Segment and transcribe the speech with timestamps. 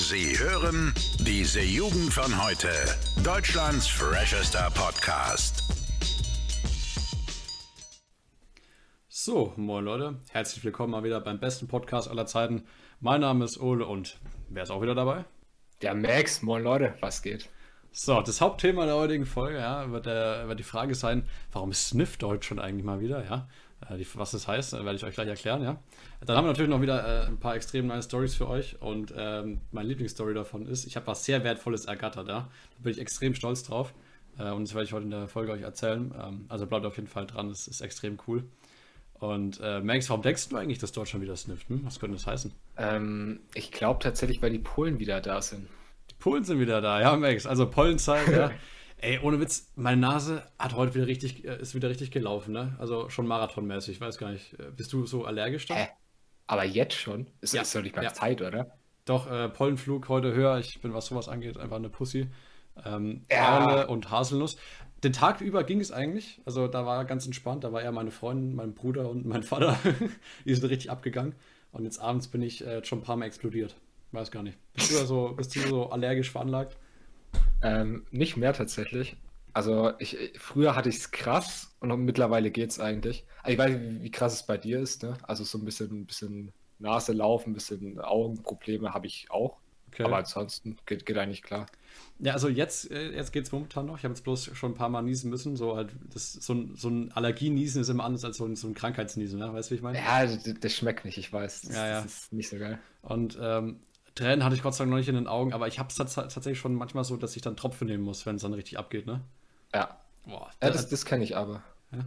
[0.00, 2.70] Sie hören diese Jugend von heute.
[3.22, 5.62] Deutschlands freshester Podcast.
[9.08, 12.64] So, moin Leute, herzlich willkommen mal wieder beim besten Podcast aller Zeiten.
[13.00, 14.18] Mein Name ist Ole und
[14.48, 15.26] wer ist auch wieder dabei?
[15.82, 17.50] Der Max, moin Leute, was geht?
[17.92, 22.22] So, das Hauptthema der heutigen Folge ja, wird, der, wird die Frage sein, warum snifft
[22.22, 23.22] Deutschland eigentlich mal wieder?
[23.26, 23.48] Ja?
[23.88, 25.62] Äh, die, was das heißt, äh, werde ich euch gleich erklären.
[25.62, 25.78] Ja?
[26.24, 29.12] Dann haben wir natürlich noch wieder äh, ein paar extrem nice Stories für euch und
[29.16, 32.28] ähm, meine Lieblingsstory davon ist, ich habe was sehr Wertvolles ergattert.
[32.28, 32.40] Ja?
[32.40, 33.94] Da bin ich extrem stolz drauf
[34.38, 36.12] äh, und das werde ich heute in der Folge euch erzählen.
[36.20, 38.44] Ähm, also bleibt auf jeden Fall dran, das ist extrem cool.
[39.14, 41.68] Und äh, Max, warum denkst du eigentlich, dass Deutschland wieder snifft?
[41.68, 41.84] Hm?
[41.84, 42.52] Was könnte das heißen?
[42.78, 45.68] Ähm, ich glaube tatsächlich, weil die Polen wieder da sind.
[46.10, 47.46] Die Polen sind wieder da, ja, Max.
[47.46, 48.50] Also Pollenzeit, ja.
[49.02, 52.76] Ey, ohne Witz, meine Nase hat heute wieder richtig, äh, ist wieder richtig gelaufen, ne?
[52.78, 54.52] Also schon marathonmäßig, ich weiß gar nicht.
[54.58, 55.74] Äh, bist du so allergisch da?
[55.74, 55.88] Hä?
[56.46, 57.26] Aber jetzt schon?
[57.40, 58.12] Ist, Ja, ist doch nicht mal ja.
[58.12, 58.78] Zeit, oder?
[59.06, 60.58] Doch, äh, Pollenflug heute höher.
[60.58, 62.28] Ich bin, was sowas angeht, einfach eine Pussy.
[62.84, 63.84] Ähm, Ja.
[63.84, 64.56] Und Haselnuss.
[65.02, 66.42] Den Tag über ging es eigentlich.
[66.44, 67.64] Also da war ganz entspannt.
[67.64, 69.78] Da war eher meine Freundin, mein Bruder und mein Vater.
[70.44, 71.34] Die sind richtig abgegangen.
[71.72, 73.76] Und jetzt abends bin ich äh, schon ein paar Mal explodiert.
[74.12, 74.58] Weiß gar nicht.
[74.74, 76.76] Bist du da so, bist du so allergisch veranlagt?
[77.62, 79.16] Ähm, nicht mehr tatsächlich.
[79.52, 83.24] Also ich, früher hatte ich es krass und mittlerweile geht es eigentlich.
[83.42, 85.14] Also ich weiß nicht, wie, wie krass es bei dir ist, ne?
[85.22, 89.58] Also so ein bisschen, ein bisschen Nase laufen, ein bisschen Augenprobleme habe ich auch.
[89.92, 90.04] Okay.
[90.04, 91.66] Aber ansonsten geht, geht eigentlich klar.
[92.20, 93.98] Ja, also jetzt, äh, jetzt geht es momentan noch.
[93.98, 95.56] Ich habe jetzt bloß schon ein paar Mal niesen müssen.
[95.56, 98.68] So, halt, das, so, ein, so ein Allergieniesen ist immer anders als so ein, so
[98.68, 99.52] ein Krankheitsniesen, ne?
[99.52, 99.98] weißt du, wie ich meine?
[99.98, 101.62] Ja, das, das schmeckt nicht, ich weiß.
[101.62, 102.02] Das, Ja, ja.
[102.02, 102.78] das ist nicht so geil.
[103.02, 103.80] Und ähm,
[104.20, 105.94] Tränen hatte ich Gott sei Dank noch nicht in den Augen, aber ich habe es
[105.96, 108.78] tats tatsächlich schon manchmal so, dass ich dann Tropfen nehmen muss, wenn es dann richtig
[108.78, 109.20] abgeht, ne?
[109.74, 111.62] Ja, Boah, Ja, da- das, das kenne ich aber.
[111.92, 112.04] Ja.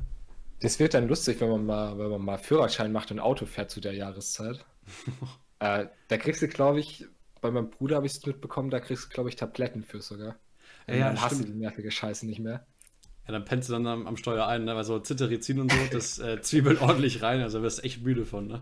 [0.61, 3.69] Das wird dann lustig, wenn man mal, wenn man mal Führerschein macht und Auto fährt
[3.71, 4.65] zu der Jahreszeit.
[5.59, 7.05] äh, da kriegst du, glaube ich,
[7.41, 10.35] bei meinem Bruder habe ich es mitbekommen, da kriegst du, glaube ich, Tabletten für sogar.
[10.87, 12.65] Ja, ja, dann hast du die nervige Scheiße nicht mehr.
[13.25, 14.75] ja, dann pennst du dann am, am Steuer ein, ne?
[14.75, 18.25] Weil so Zitterizin und so, das äh, zwiebelt ordentlich rein, also wirst du echt müde
[18.25, 18.61] von, ne?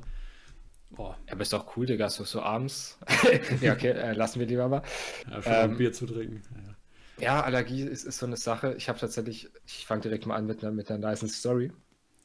[0.96, 3.00] Boah, Ja, aber ist doch cool, Digga, so, so abends.
[3.62, 4.82] ja, okay, äh, lassen wir lieber mal.
[5.30, 6.42] ja, ein Ähm, Bier zu trinken.
[6.56, 6.76] Ja.
[7.20, 8.74] Ja, Allergie ist, ist so eine Sache.
[8.78, 11.72] Ich habe tatsächlich, ich fange direkt mal an mit einer, mit einer nice Story.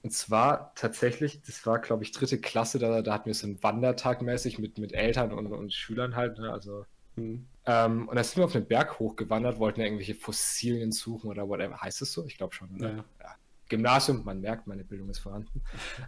[0.02, 3.62] Und zwar tatsächlich, das war, glaube ich, dritte Klasse, da, da hatten wir so einen
[3.62, 6.50] Wandertag mäßig mit, mit Eltern und, und Schülern halt, ne?
[6.52, 6.84] Also
[7.16, 7.46] Hm.
[7.66, 11.80] Ähm, und da sind wir auf einen Berg hochgewandert, wollten irgendwelche Fossilien suchen oder whatever.
[11.80, 12.24] Heißt es so?
[12.24, 12.78] Ich glaube schon.
[12.78, 13.34] Ja, ja.
[13.68, 15.62] Gymnasium, man merkt, meine Bildung ist vorhanden.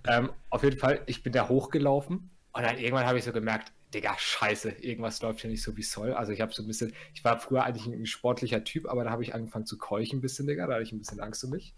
[0.07, 3.73] ähm, auf jeden Fall, ich bin da hochgelaufen und dann irgendwann habe ich so gemerkt,
[3.95, 6.13] Digga, scheiße, irgendwas läuft hier nicht so wie es soll.
[6.13, 9.11] Also ich habe so ein bisschen, ich war früher eigentlich ein sportlicher Typ, aber da
[9.11, 11.51] habe ich angefangen zu keuchen ein bisschen, Digga, da hatte ich ein bisschen Angst um
[11.51, 11.73] mich.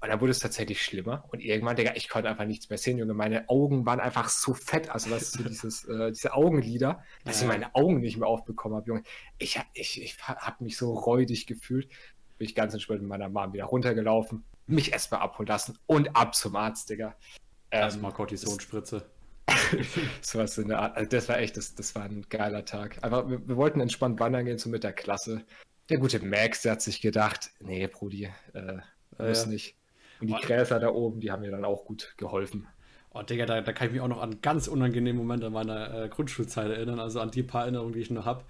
[0.00, 1.26] Und dann wurde es tatsächlich schlimmer.
[1.32, 3.12] Und irgendwann, Digga, ich konnte einfach nichts mehr sehen, Junge.
[3.12, 4.88] Meine Augen waren einfach so fett.
[4.88, 7.48] Also, ist so dieses, äh, diese Augenlider, dass ich Ja.
[7.48, 9.02] meine Augen nicht mehr aufbekommen habe, Junge.
[9.36, 11.88] Ich, ich, ich habe mich so räudig gefühlt.
[12.38, 16.34] Bin ich ganz entspannt mit meiner Mom wieder runtergelaufen, mich erstmal abholen lassen und ab
[16.34, 17.16] zum Arzt, Digga.
[17.70, 18.12] Ähm, Erstmal
[19.46, 20.10] Cortisonspritze.
[20.20, 20.96] sowas in der Art.
[20.96, 22.98] Also das war echt, das, das war ein geiler Tag.
[23.02, 25.44] Aber wir, wir wollten entspannt wandern gehen, so mit der Klasse.
[25.88, 28.78] Der gute Max, der hat sich gedacht, nee, Brudi, äh,
[29.18, 29.48] muss ja.
[29.50, 29.76] nicht.
[30.20, 30.40] Und die Oh.
[30.40, 32.66] Gräser da oben, die haben mir dann auch gut geholfen.
[33.12, 36.08] Oh, Digga, da, da kann ich mich auch noch an ganz unangenehme Momente meiner äh,
[36.08, 37.00] Grundschulzeit erinnern.
[37.00, 38.44] Also an die paar Erinnerungen, die ich noch habe,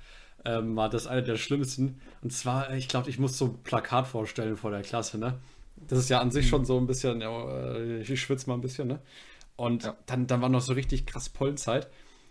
[0.45, 2.01] ähm, war das eine der schlimmsten.
[2.23, 5.39] Und zwar, äh, ich glaube, ich muss so ein Plakat vorstellen vor der Klasse, ne?
[5.89, 8.61] Das ist ja an sich schon so ein bisschen, ja, äh, ich schwitze mal ein
[8.63, 9.01] bisschen, ne?
[9.57, 9.97] Und Ja.
[10.07, 11.89] dann, dann war noch so richtig krass Pollenzeit.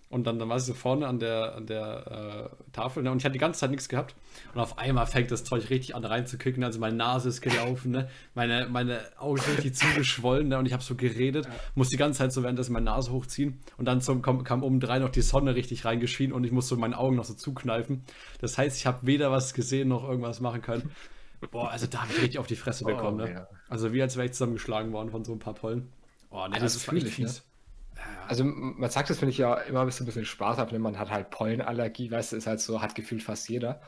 [0.07, 3.11] Und dann, dann war sie so vorne an der, an der äh, Tafel ne?
[3.11, 4.15] und ich hatte die ganze Zeit nichts gehabt.
[4.53, 6.63] Und auf einmal fängt das Zeug richtig an reinzukicken.
[6.63, 8.07] Also meine Nase ist gelaufen, ne?
[8.35, 10.59] meine, meine Augen sind richtig zugeschwollen ne?
[10.59, 13.59] und ich habe so geredet, muss die ganze Zeit so währenddessen meine Nase hochziehen.
[13.77, 16.75] Und dann zum, kam, kam oben drei noch die Sonne richtig reingeschienen und ich musste
[16.75, 18.03] so meine Augen noch so zukneifen.
[18.39, 20.91] Das heißt, ich habe weder was gesehen noch irgendwas machen können.
[21.51, 23.19] Boah, also da habe ich richtig auf die Fresse bekommen.
[23.21, 23.31] Oh, ne?
[23.33, 23.47] ja.
[23.69, 25.89] Also wie als wäre ich zusammengeschlagen worden von so ein paar Pollen.
[26.29, 27.27] Oh, nee, Ja, das, das ist echt fühl ich, ne?
[27.27, 27.43] fies.
[28.27, 30.79] Also man sagt das, finde ich ja immer ein bisschen, ein bisschen spaßhaft, ne?
[30.79, 33.81] man hat halt Pollenallergie, weißt du, ist halt so, hat gefühlt fast jeder.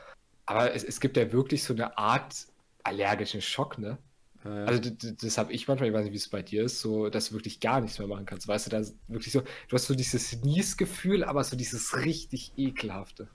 [0.46, 2.46] Aber es, es gibt ja wirklich so eine Art
[2.84, 3.98] allergischen Schock, ne?
[4.44, 4.64] Ja.
[4.64, 7.28] Also das habe ich manchmal, ich weiß nicht, wie es bei dir ist, so, dass
[7.28, 8.46] du wirklich gar nichts mehr machen kannst.
[8.48, 13.28] Weißt du, da wirklich so, du hast so dieses Niesgefühl, aber so dieses richtig ekelhafte.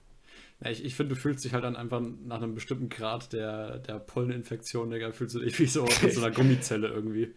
[0.60, 3.78] Ja, ich, ich finde, du fühlst dich halt dann einfach nach einem bestimmten Grad der,
[3.78, 7.34] der Polleninfektion, Digga, fühlst du dich wie so in so einer Gummizelle irgendwie.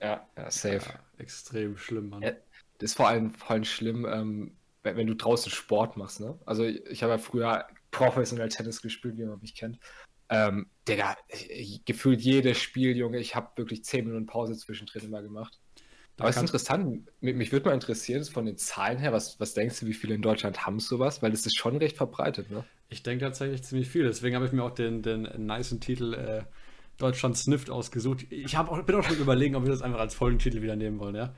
[0.00, 0.76] Ja, ja, safe.
[0.78, 2.22] Ja, extrem schlimm, Mann.
[2.22, 2.32] Ja.
[2.78, 6.38] Das ist vor allem, vor allem schlimm, ähm, wenn, wenn du draußen Sport machst, ne?
[6.46, 9.78] Also ich, ich habe ja früher professionell Tennis gespielt, wie man mich kennt.
[10.28, 15.22] Ähm, Digga, ich- gefühlt jedes Spiel, Junge, ich habe wirklich 10 Minuten Pause zwischendrin immer
[15.22, 15.58] gemacht.
[16.18, 19.54] Aber es ist interessant, mich, mich würde mal interessieren, von den Zahlen her, was, was
[19.54, 21.22] denkst du, wie viele in Deutschland haben sowas?
[21.22, 22.64] Weil das ist schon recht verbreitet, ne?
[22.88, 24.04] Ich denke tatsächlich ziemlich viel.
[24.04, 26.44] Deswegen habe ich mir auch den, den nicen Titel äh,
[26.98, 28.26] Deutschland snifft ausgesucht.
[28.30, 31.14] Ich auch, bin auch schon überlegen, ob wir das einfach als Folgentitel wieder nehmen wollen,
[31.14, 31.34] ja.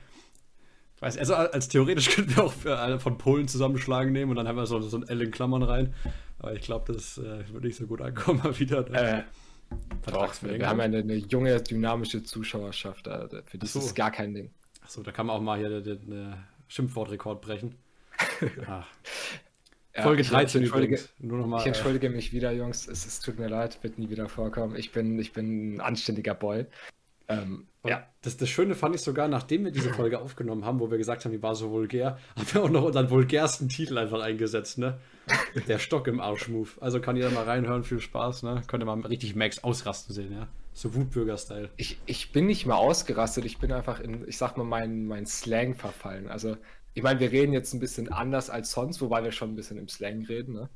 [0.95, 4.37] Ich weiß, also als theoretisch könnten wir auch für, äh, von Polen zusammenschlagen nehmen und
[4.37, 5.93] dann haben wir so, so ein L in Klammern rein.
[6.39, 8.87] Aber ich glaube, das äh, würde nicht so gut ankommen mal wieder.
[8.89, 9.19] Ne?
[9.19, 13.07] Äh, doch, wir haben ja eine, eine, junge, dynamische Zuschauerschaft.
[13.07, 13.79] Da, für die so.
[13.79, 14.51] ist gar kein Ding.
[14.83, 16.33] Achso, da kann man auch mal hier den, den, den
[16.67, 17.75] Schimpfwortrekord brechen.
[18.67, 18.87] Ach.
[19.95, 21.09] Ja, Folge 13 ich übrigens.
[21.19, 22.87] Nur noch mal, ich entschuldige äh, mich wieder, Jungs.
[22.87, 24.75] Es, es, tut mir leid, wird nie wieder vorkommen.
[24.75, 26.65] Ich bin, ich bin ein anständiger Boy.
[27.27, 28.05] Ähm, ja.
[28.21, 31.25] Das, das Schöne fand ich sogar, nachdem wir diese Folge aufgenommen haben, wo wir gesagt
[31.25, 34.99] haben, die war so vulgär, haben wir auch noch unseren vulgärsten Titel einfach eingesetzt, ne?
[35.67, 36.69] Der Stock im Arsch-Move.
[36.79, 38.61] Also kann jeder mal reinhören, viel Spaß, ne?
[38.67, 40.47] Könnt ihr mal richtig Max ausrasten sehen, ja?
[40.73, 41.69] So Wutbürger-Style.
[41.77, 45.25] Ich, ich bin nicht mal ausgerastet, ich bin einfach in, ich sag mal, mein, mein
[45.25, 46.29] Slang verfallen.
[46.29, 46.57] Also
[46.93, 49.77] ich meine, wir reden jetzt ein bisschen anders als sonst, wobei wir schon ein bisschen
[49.77, 50.53] im Slang reden.
[50.53, 50.69] Ne?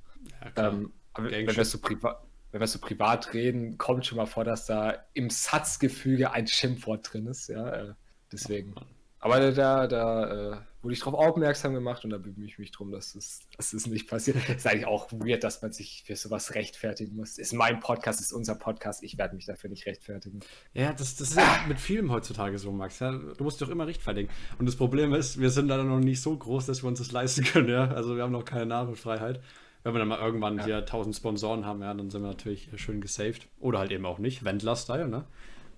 [0.55, 4.43] Ja, ähm, aber wenn wir, so wenn wir so privat reden, kommt schon mal vor,
[4.43, 7.49] dass da im Satzgefüge ein Schimpfwort drin ist.
[7.49, 7.93] Ja, äh,
[8.31, 8.75] deswegen.
[9.19, 12.91] Aber da, da äh, wurde ich darauf aufmerksam gemacht und da bemühe ich mich drum,
[12.91, 14.37] dass es, dass es nicht passiert.
[14.47, 17.39] Es ist eigentlich auch weird, dass man sich für sowas rechtfertigen muss.
[17.39, 19.01] Ist mein Podcast, ist unser Podcast.
[19.01, 20.41] Ich werde mich dafür nicht rechtfertigen.
[20.75, 22.99] Ja, das, das ist ja mit Filmen heutzutage so, Max.
[22.99, 24.29] Ja, du musst dich doch immer rechtfertigen.
[24.59, 27.11] Und das Problem ist, wir sind leider noch nicht so groß, dass wir uns das
[27.11, 27.69] leisten können.
[27.69, 27.87] Ja?
[27.87, 29.41] Also wir haben noch keine Namensfreiheit.
[29.81, 30.65] Wenn wir dann mal irgendwann ja.
[30.65, 33.47] hier 1000 Sponsoren haben, ja, dann sind wir natürlich schön gesaved.
[33.59, 34.45] Oder halt eben auch nicht.
[34.45, 35.25] Wendler-Style, ne?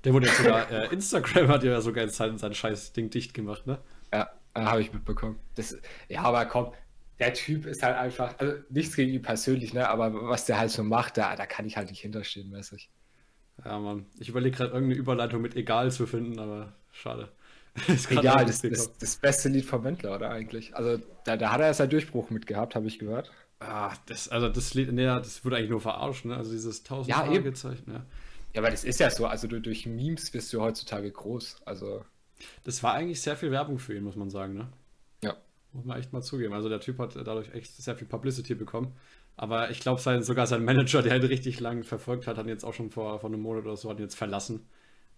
[0.04, 3.68] Der wurde jetzt sogar, äh, Instagram hat ja sogar sein, sein scheiß Ding dicht gemacht,
[3.68, 3.80] ne?
[4.13, 4.30] Ja,
[4.62, 5.39] äh, habe ich mitbekommen.
[5.56, 5.77] Das,
[6.09, 6.74] ja, aber komm,
[7.19, 9.89] der Typ ist halt einfach, also nichts gegen ihn persönlich, ne?
[9.89, 12.89] Aber was der halt so macht, da, da kann ich halt nicht hinterstehen, mäßig.
[13.65, 14.06] Ja, Mann.
[14.19, 17.30] Ich überlege gerade irgendeine Überleitung mit egal zu finden, aber schade.
[18.09, 20.75] Egal, das, das, das, beste Lied vom Wendler, oder eigentlich?
[20.75, 23.31] Also, da, da hat er seinen Durchbruch mit gehabt, habe ich gehört.
[23.59, 26.36] Ah, das, also das Lied, nee, das wird eigentlich nur verarscht, ne?
[26.36, 28.06] Also dieses tausend ja, Fragezeichen, ja.
[28.54, 32.04] Ja, aber das ist ja so, also durch Memes wirst du heutzutage groß, also.
[32.63, 34.67] Das war eigentlich sehr viel Werbung für ihn, muss man sagen, ne?
[35.23, 35.35] Ja.
[35.73, 36.53] Muss man echt mal zugeben.
[36.53, 38.95] Also der Typ hat dadurch echt sehr viel Publicity bekommen.
[39.35, 42.49] Aber ich glaube, sein, sogar sein Manager, der ihn richtig lang verfolgt hat, hat ihn
[42.49, 44.65] jetzt auch schon vor, vor einem Monat oder so, hat ihn jetzt verlassen.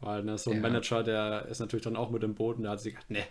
[0.02, 0.62] Weil ne, so ein ja.
[0.62, 3.24] Manager, der ist natürlich dann auch mit dem Boden, der hat sich gedacht, nee,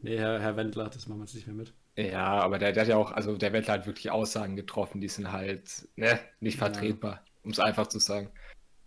[0.00, 1.72] nee, Herr, Herr Wendler, das machen wir jetzt nicht mehr mit.
[1.96, 5.08] Ja, aber der, der hat ja auch, also der Wendler hat wirklich Aussagen getroffen, die
[5.08, 7.20] sind halt ne, nicht vertretbar, ja.
[7.42, 8.30] um es einfach zu sagen.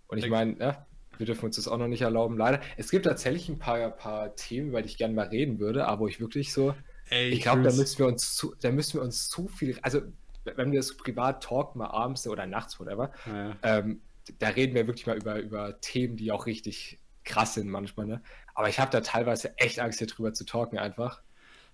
[0.07, 0.85] Und ich meine, ja,
[1.19, 2.62] wir dürfen uns das auch noch nicht erlauben, leider.
[2.77, 6.01] Es gibt tatsächlich ein paar, paar Themen, über die ich gerne mal reden würde, aber
[6.01, 6.75] wo ich wirklich so,
[7.10, 10.01] Ey, ich glaube, da müssen wir uns zu, da müssen wir uns zu viel, also
[10.44, 13.56] wenn wir so privat talken, mal abends oder nachts, whatever, ja.
[13.63, 14.01] ähm,
[14.39, 18.21] da reden wir wirklich mal über, über Themen, die auch richtig krass sind manchmal, ne?
[18.54, 21.21] Aber ich habe da teilweise echt Angst, hier drüber zu talken einfach.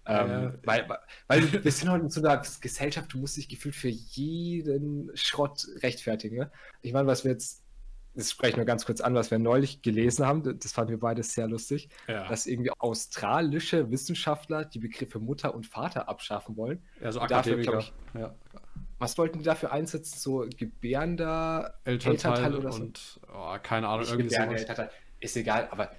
[0.06, 0.54] Ähm, ja.
[0.64, 0.88] weil,
[1.28, 5.68] weil wir sind heute in so einer Gesellschaft, du musst dich gefühlt für jeden Schrott
[5.84, 6.38] rechtfertigen.
[6.38, 6.52] Ne?
[6.82, 7.64] Ich meine, was wir jetzt
[8.16, 11.00] das spreche ich nur ganz kurz an, was wir neulich gelesen haben, das fanden wir
[11.00, 12.28] beide sehr lustig, ja.
[12.28, 16.84] dass irgendwie australische Wissenschaftler die Begriffe Mutter und Vater abschaffen wollen.
[17.02, 17.72] Ja, so Akademiker.
[17.72, 18.36] Dafür, ich, ja.
[18.98, 20.20] Was wollten die dafür einsetzen?
[20.20, 22.82] So gebärender Elternteil, Elternteil oder so?
[22.82, 24.90] Und, oh, keine Ahnung, irgendwie sowas.
[25.22, 25.92] Ist egal, aber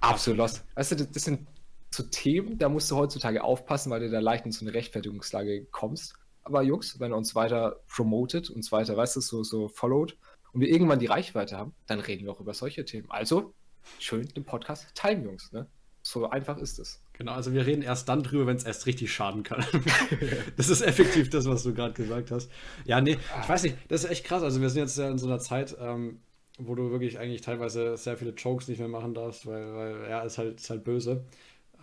[0.00, 0.64] absolut lost.
[0.74, 1.46] Weißt du, das, das sind
[1.90, 5.66] so Themen, da musst du heutzutage aufpassen, weil du da leicht in so eine Rechtfertigungslage
[5.66, 6.14] kommst.
[6.42, 10.16] Aber Jungs, wenn ihr uns weiter promotet, uns weiter, weißt du, so, so followed,
[10.52, 13.10] und wir irgendwann die Reichweite haben, dann reden wir auch über solche Themen.
[13.10, 13.54] Also
[13.98, 15.52] schön den Podcast teilen, Jungs.
[15.52, 15.66] Ne?
[16.02, 17.02] So einfach ist es.
[17.12, 19.64] Genau, also wir reden erst dann drüber, wenn es erst richtig schaden kann.
[20.56, 22.50] das ist effektiv das, was du gerade gesagt hast.
[22.84, 24.42] Ja, nee, ich weiß nicht, das ist echt krass.
[24.42, 26.20] Also wir sind jetzt ja in so einer Zeit, ähm,
[26.58, 30.22] wo du wirklich eigentlich teilweise sehr viele Jokes nicht mehr machen darfst, weil, weil ja,
[30.22, 31.24] ist halt, ist halt böse.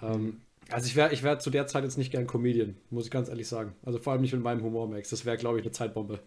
[0.02, 0.42] Ähm,
[0.72, 3.30] also ich wäre ich wär zu der Zeit jetzt nicht gern Comedian, muss ich ganz
[3.30, 3.76] ehrlich sagen.
[3.84, 5.10] Also vor allem nicht mit meinem Humor, Max.
[5.10, 6.20] Das wäre, glaube ich, eine Zeitbombe.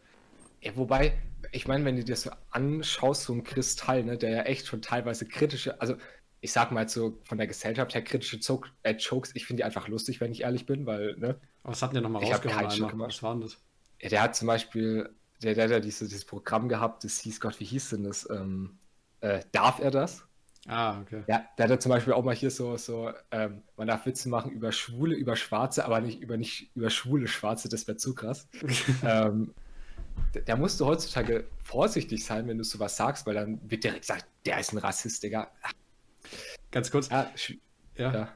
[0.60, 1.16] Ja, wobei,
[1.52, 4.66] ich meine, wenn du dir das so anschaust, so ein Kristall, ne, der ja echt
[4.66, 5.96] schon teilweise kritische, also
[6.40, 9.64] ich sag mal so von der Gesellschaft her kritische Zog, äh, Jokes, ich finde die
[9.64, 11.40] einfach lustig, wenn ich ehrlich bin, weil, ne?
[11.62, 12.98] Aber was hat denn der nochmal rausgehauen?
[13.00, 13.58] Was war denn das?
[14.00, 15.10] Ja, der hat zum Beispiel,
[15.42, 18.28] der, der hat ja diese, dieses Programm gehabt, das hieß Gott, wie hieß denn das?
[18.30, 18.78] Ähm,
[19.20, 20.24] äh, darf er das?
[20.66, 21.24] Ah, okay.
[21.26, 24.28] Ja, der hat ja zum Beispiel auch mal hier so, so ähm, man darf Witze
[24.28, 28.14] machen über Schwule, über Schwarze, aber nicht über nicht über schwule Schwarze, das wäre zu
[28.14, 28.48] krass.
[29.02, 29.54] ähm,
[30.46, 34.26] da musst du heutzutage vorsichtig sein, wenn du sowas sagst, weil dann wird direkt gesagt,
[34.46, 35.50] der ist ein Rassist, Digga.
[36.70, 37.08] Ganz kurz.
[37.08, 37.30] Ja,
[37.98, 38.28] Ja, ja.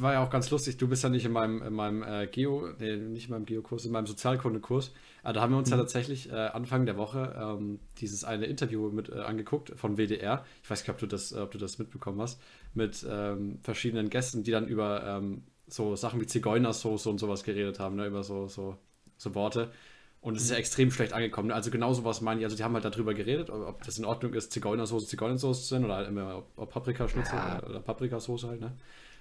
[0.00, 0.76] war ja auch ganz lustig.
[0.76, 3.84] Du bist ja nicht in meinem, in meinem äh, Geo, nee, nicht in meinem Geokurs,
[3.84, 4.92] in meinem Sozialkundekurs.
[5.24, 5.72] Aber da haben wir uns mhm.
[5.72, 10.44] ja tatsächlich äh, Anfang der Woche ähm, dieses eine Interview mit äh, angeguckt von WDR.
[10.62, 12.40] Ich weiß nicht, ob du das, ob du das mitbekommen hast,
[12.74, 17.80] mit ähm, verschiedenen Gästen, die dann über ähm, so Sachen wie Zigeunersoße und sowas geredet
[17.80, 18.06] haben, ne?
[18.06, 18.76] über so, so,
[19.16, 19.72] so Worte.
[20.20, 21.52] Und es ist ja extrem schlecht angekommen.
[21.52, 22.44] Also genau sowas meine ich.
[22.44, 25.84] Also die haben halt darüber geredet, ob das in Ordnung ist, Zigeunersoße Zigeunersoße zu sein
[25.84, 27.58] oder halt immer ob Paprikaschnitzel ja.
[27.58, 28.72] oder, oder Paprikasauce halt, ne?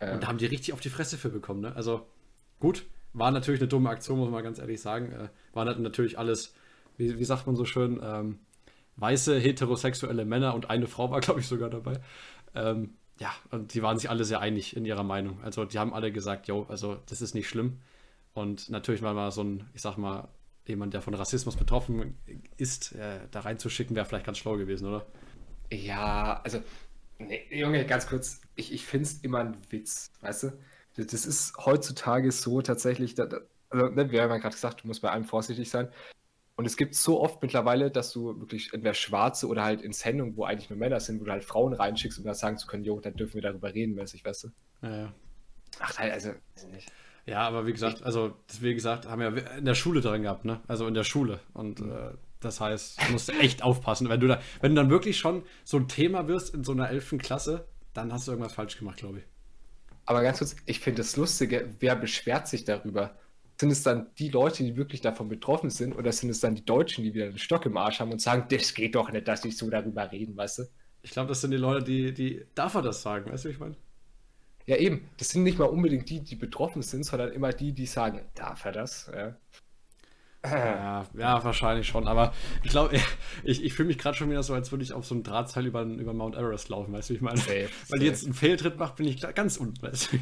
[0.02, 0.14] Ja.
[0.14, 1.76] Und da haben die richtig auf die Fresse für bekommen, ne?
[1.76, 2.06] Also
[2.60, 5.12] gut, war natürlich eine dumme Aktion, muss man ganz ehrlich sagen.
[5.12, 6.56] Äh, waren halt natürlich alles,
[6.98, 8.40] wie, wie sagt man so schön, ähm,
[8.98, 12.00] weiße, heterosexuelle Männer und eine Frau war, glaube ich, sogar dabei.
[12.56, 15.40] Ähm, ja, und die waren sich alle sehr einig in ihrer Meinung.
[15.44, 17.80] Also die haben alle gesagt, jo, also das ist nicht schlimm.
[18.34, 20.28] Und natürlich war mal so ein, ich sag mal,
[20.68, 22.18] jemand, der von Rassismus betroffen
[22.58, 25.06] ist, äh, da reinzuschicken, wäre vielleicht ganz schlau gewesen, oder?
[25.72, 26.62] Ja, also,
[27.20, 30.60] nee, Junge, ganz kurz, ich, ich finde es immer ein Witz, weißt du?
[30.98, 34.88] Das, ist heutzutage so tatsächlich, da, da, also, ne, wir haben ja gerade gesagt, du
[34.88, 35.90] musst bei allem vorsichtig sein.
[36.56, 40.36] Und es gibt so oft mittlerweile, dass du wirklich entweder Schwarze oder halt in Sendungen,
[40.36, 42.84] wo eigentlich nur Männer sind, wo du halt Frauen reinschickst, um dann sagen zu können,
[42.84, 44.48] jo, dann dürfen wir darüber reden, mäßig, weißt du?
[44.82, 45.14] Ja, ja.
[45.80, 46.92] Ach, halt, also, weiß nicht.
[47.28, 50.62] Ja, aber wie gesagt, also wie gesagt, haben wir in der Schule drin gehabt, ne?
[50.68, 51.42] Also in der Schule.
[51.54, 51.92] Und mhm.
[51.92, 54.08] äh, das heißt, du musst echt aufpassen.
[54.08, 56.90] Wenn du da, wenn du dann wirklich schon so ein Thema wirst in so einer
[56.90, 59.24] elften Klasse, dann hast du irgendwas falsch gemacht, glaube ich.
[60.06, 63.18] Aber ganz kurz, ich finde das Lustige, wer beschwert sich darüber?
[63.60, 66.64] Sind es dann die Leute, die wirklich davon betroffen sind, oder sind es dann die
[66.64, 69.42] Deutschen, die wieder einen Stock im Arsch haben und sagen, das geht doch nicht, dass
[69.42, 70.64] die so darüber reden, weißt du?
[71.02, 73.54] Ich glaube, das sind die Leute, die, die darf er das sagen, weißt du, wie
[73.54, 73.76] ich meine?
[74.68, 75.10] Ja, eben.
[75.18, 78.66] Das sind nicht mal unbedingt die, die betroffen sind, sondern immer die, die sagen, darf
[78.66, 79.10] er das?
[79.14, 79.38] Ja,
[80.44, 82.08] ja, ja wahrscheinlich schon.
[82.08, 82.34] Aber
[82.64, 82.98] ich glaube,
[83.44, 85.66] ich, ich fühle mich gerade schon wieder so, als würde ich auf so einem Drahtseil
[85.66, 87.38] über, über Mount Everest laufen, weißt du, wie ich meine?
[87.38, 89.82] Safe, Weil die jetzt einen Fehltritt macht, bin ich ganz unten.
[89.82, 90.18] Weißt du?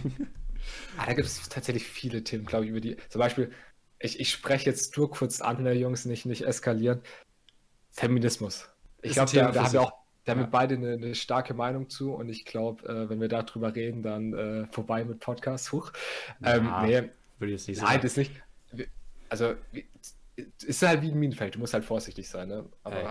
[0.98, 2.98] ah, da gibt es tatsächlich viele Themen, glaube ich, über die.
[3.10, 3.52] Zum Beispiel,
[4.00, 7.02] ich, ich spreche jetzt nur kurz an, der Jungs, nicht, nicht eskalieren.
[7.92, 8.70] Feminismus.
[9.02, 11.90] Ich glaube, da, da haben wir auch da haben wir beide eine, eine, starke Meinung
[11.90, 15.72] zu und ich glaube, äh, wenn wir darüber reden, dann äh, vorbei mit Podcast.
[15.72, 15.92] Huch.
[16.44, 18.32] Ähm, ja, nee, will jetzt nicht Nein, das nicht.
[19.30, 19.54] Also,
[20.36, 21.56] es ist halt wie ein Minenfeld.
[21.56, 22.48] Du musst halt vorsichtig sein.
[22.48, 22.66] Ne?
[22.84, 23.04] Aber, ja,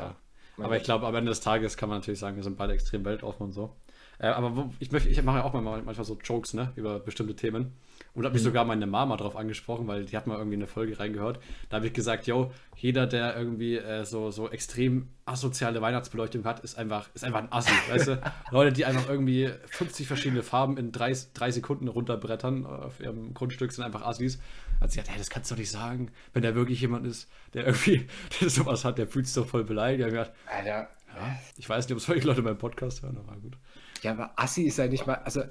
[0.58, 0.64] ja.
[0.64, 3.04] aber ich glaube, am Ende des Tages kann man natürlich sagen, wir sind beide extrem
[3.04, 3.74] weltoffen und so.
[4.18, 7.36] Äh, aber wo, ich, möchte, ich mache ja auch manchmal so Jokes ne, über bestimmte
[7.36, 7.72] Themen.
[8.14, 8.46] Und habe mich mhm.
[8.46, 11.40] sogar meine Mama darauf angesprochen, weil die hat mal irgendwie eine Folge reingehört.
[11.68, 16.60] Da habe ich gesagt, yo, jeder, der irgendwie äh, so, so extrem asoziale Weihnachtsbeleuchtung hat,
[16.60, 18.32] ist einfach, ist einfach ein Assi, weißt du?
[18.52, 23.72] Leute, die einfach irgendwie 50 verschiedene Farben in drei, drei Sekunden runterbrettern auf ihrem Grundstück,
[23.72, 24.38] sind einfach Assis.
[24.80, 27.28] Hat sie gesagt, hey, das kannst du doch nicht sagen, wenn da wirklich jemand ist,
[27.52, 28.06] der irgendwie
[28.40, 30.06] der sowas hat, der fühlt sich doch voll beleidigt.
[30.06, 30.88] Ich, gedacht, Alter.
[31.16, 33.56] Ja, ich weiß nicht, ob solche Leute meinen Podcast hören, aber gut.
[34.02, 35.42] Ja, aber Assi ist ja nicht mal, also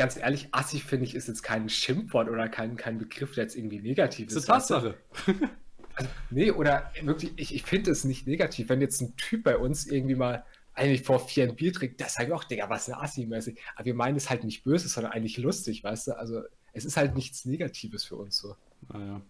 [0.00, 3.54] ganz ehrlich, assig finde ich, ist jetzt kein Schimpfwort oder kein, kein Begriff, der jetzt
[3.54, 4.34] irgendwie negativ ist.
[4.34, 4.94] Das ist eine Tatsache.
[5.96, 8.68] Also, nee, oder wirklich, ich, ich finde es nicht negativ.
[8.68, 12.14] Wenn jetzt ein Typ bei uns irgendwie mal eigentlich vor vier ein Bier trinkt, das
[12.14, 13.58] sage ich auch, Digga, was eine Assi-mäßig.
[13.74, 16.12] Aber wir meinen es halt nicht böse, sondern eigentlich lustig, weißt du?
[16.16, 16.42] Also,
[16.72, 18.54] es ist halt nichts Negatives für uns so.
[18.88, 19.20] Naja.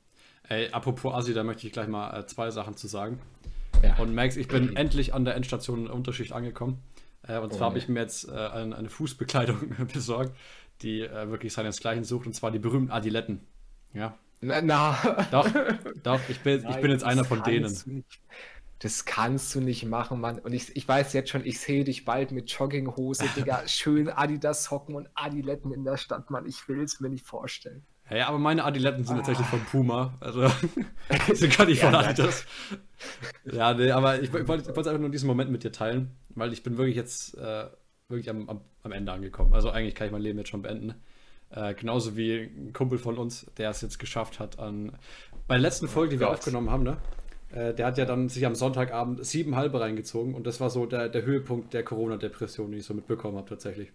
[0.49, 3.19] Ey, apropos Assi, da möchte ich gleich mal äh, zwei Sachen zu sagen.
[3.83, 3.97] Ja.
[3.97, 6.81] Und Max, ich bin endlich an der Endstation Unterschicht angekommen.
[7.23, 10.35] Äh, und oh, zwar habe ich mir jetzt äh, eine, eine, Fußbekleidung besorgt,
[10.83, 13.41] die äh, wirklich seinesgleichen sucht, und zwar die berühmten Adiletten.
[13.93, 14.17] Ja.
[14.41, 15.27] Na, na.
[15.31, 15.49] Doch,
[16.03, 18.05] doch, ich bin, Nein, ich bin jetzt einer von denen.
[18.79, 20.39] Das kannst du nicht machen, Mann.
[20.39, 24.95] Und ich, ich weiß jetzt schon, ich sehe dich bald mit Jogginghose, Digga, schön Adidas-Hocken
[24.95, 26.47] und Adiletten in der Stadt, Mann.
[26.47, 27.85] Ich will es mir nicht vorstellen.
[28.09, 29.19] Ja, aber meine Adiletten sind ah.
[29.19, 30.15] tatsächlich von Puma.
[30.21, 30.49] Also
[31.35, 32.47] sind gar nicht von Adidas.
[33.45, 36.13] Ja, nee, aber ich, ich wollte es einfach nur in diesem Moment mit dir teilen,
[36.31, 37.67] weil ich bin wirklich jetzt äh,
[38.11, 39.55] wirklich am, am, am, Ende angekommen.
[39.55, 40.95] Also eigentlich kann ich mein Leben jetzt schon beenden.
[41.51, 44.93] Äh, genauso wie ein Kumpel von uns, der es jetzt geschafft hat an.
[45.49, 46.99] Bei der letzten Folge, die wir aufgenommen haben, ne?
[47.53, 50.87] Äh, der hat ja dann sich am Sonntagabend sieben halbe reingezogen und das war so
[50.87, 53.93] der, der Höhepunkt der Corona-Depression, die ich so mitbekommen habe tatsächlich.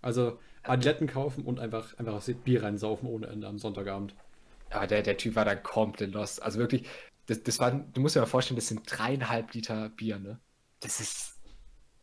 [0.00, 4.14] Also Adiletten kaufen und einfach, einfach Bier reinsaufen ohne Ende am Sonntagabend.
[4.72, 6.42] Ja, der, der Typ war dann komplett lost.
[6.42, 6.84] Also wirklich,
[7.26, 10.40] das, das war, du musst dir mal vorstellen, das sind dreieinhalb Liter Bier, ne?
[10.80, 11.35] Das ist.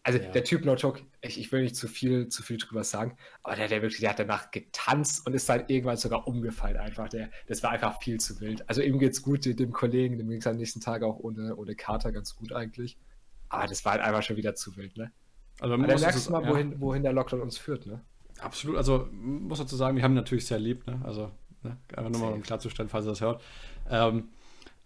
[0.06, 0.32] Also ja.
[0.32, 3.56] der Typ No Joke, ich, ich will nicht zu viel, zu viel drüber sagen, aber
[3.56, 7.08] der, der wirklich, der hat danach getanzt und ist dann irgendwann sogar umgefallen einfach.
[7.08, 8.68] Der, das war einfach viel zu wild.
[8.68, 11.76] Also ihm geht's gut, dem Kollegen, dem ging es am nächsten Tag auch ohne, ohne
[11.76, 12.98] Kater ganz gut eigentlich.
[13.48, 15.12] Aber das war halt einfach schon wieder zu wild, ne?
[15.62, 16.50] Also man aber dann merkst du mal, ja.
[16.50, 18.02] wohin, wohin der Lockdown uns führt, ne?
[18.40, 21.00] Absolut, also muss dazu sagen, wir haben natürlich sehr lieb, ne?
[21.06, 21.32] Also,
[21.62, 21.78] ne?
[21.96, 23.42] einfach nur mal um klarzustellen, falls er das hört.
[23.90, 24.30] Ähm,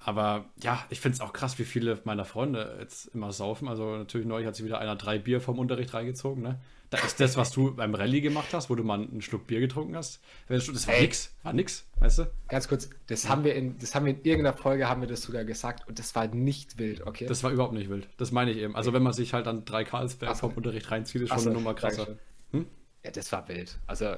[0.07, 3.67] Aber ja, ich finde es auch krass, wie viele meiner Freunde jetzt immer saufen.
[3.67, 6.61] Also natürlich neulich hat sich wieder einer drei Bier vom Unterricht reingezogen, ne?
[6.89, 9.59] Da ist das, was du beim Rallye gemacht hast, wo du mal einen Schluck Bier
[9.59, 10.21] getrunken hast.
[10.47, 12.31] Das war nix, war nix, weißt du?
[12.47, 15.23] Ganz kurz, das haben wir in, das haben wir in irgendeiner Folge haben wir das
[15.23, 17.25] sogar gesagt und das war nicht wild, okay?
[17.25, 18.07] Das war überhaupt nicht wild.
[18.15, 18.77] Das meine ich eben.
[18.77, 20.47] Also wenn man sich halt dann drei Karlsberg so.
[20.47, 22.15] vom Unterricht reinzieht, ist schon so, eine Nummer krasser.
[22.51, 22.65] Hm?
[23.03, 23.77] Ja, das war wild.
[23.87, 24.15] Also,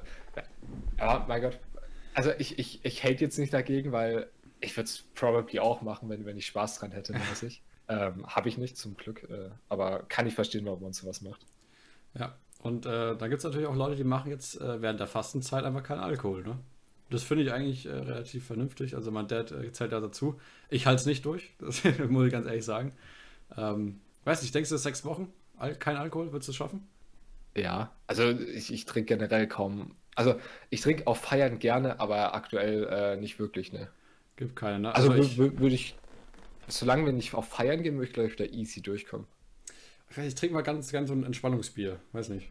[1.00, 1.58] ja, mein Gott.
[2.14, 4.30] Also ich, ich, ich hate jetzt nicht dagegen, weil
[4.62, 7.64] ich würde es probably auch machen, wenn, wenn ich Spaß dran hätte, mäßig.
[7.88, 9.24] ähm, Habe ich nicht, zum Glück.
[9.30, 11.46] Äh, aber kann ich verstehen, warum man sowas macht.
[12.14, 15.08] Ja, und äh, da gibt es natürlich auch Leute, die machen jetzt äh, während der
[15.08, 16.58] Fastenzeit einfach keinen Alkohol, ne?
[17.10, 18.96] Das finde ich eigentlich äh, relativ vernünftig.
[18.96, 20.40] Also mein Dad äh, zählt da dazu.
[20.70, 22.94] Ich halte es nicht durch, das muss ich ganz ehrlich sagen.
[23.58, 25.32] Ähm, weiß nicht, denkst du, sechs Wochen?
[25.58, 26.88] Al kein Alkohol, würdest du es schaffen?
[27.56, 29.96] Ja, also ich, ich trinke generell kaum.
[30.16, 30.40] Also
[30.70, 33.88] ich trinke auf Feiern gerne, aber aktuell äh, nicht wirklich, ne?
[34.40, 34.96] Gibt keine, ne?
[34.96, 35.98] Also, also ich, würde ich,
[36.70, 39.28] solange wir nicht auf Feiern gehen, würde ich glaube ich da easy durchkommen.
[40.10, 42.50] Ich, weiß, ich trinke mal ganz, ganz so ein Entspannungsbier, weiß nicht.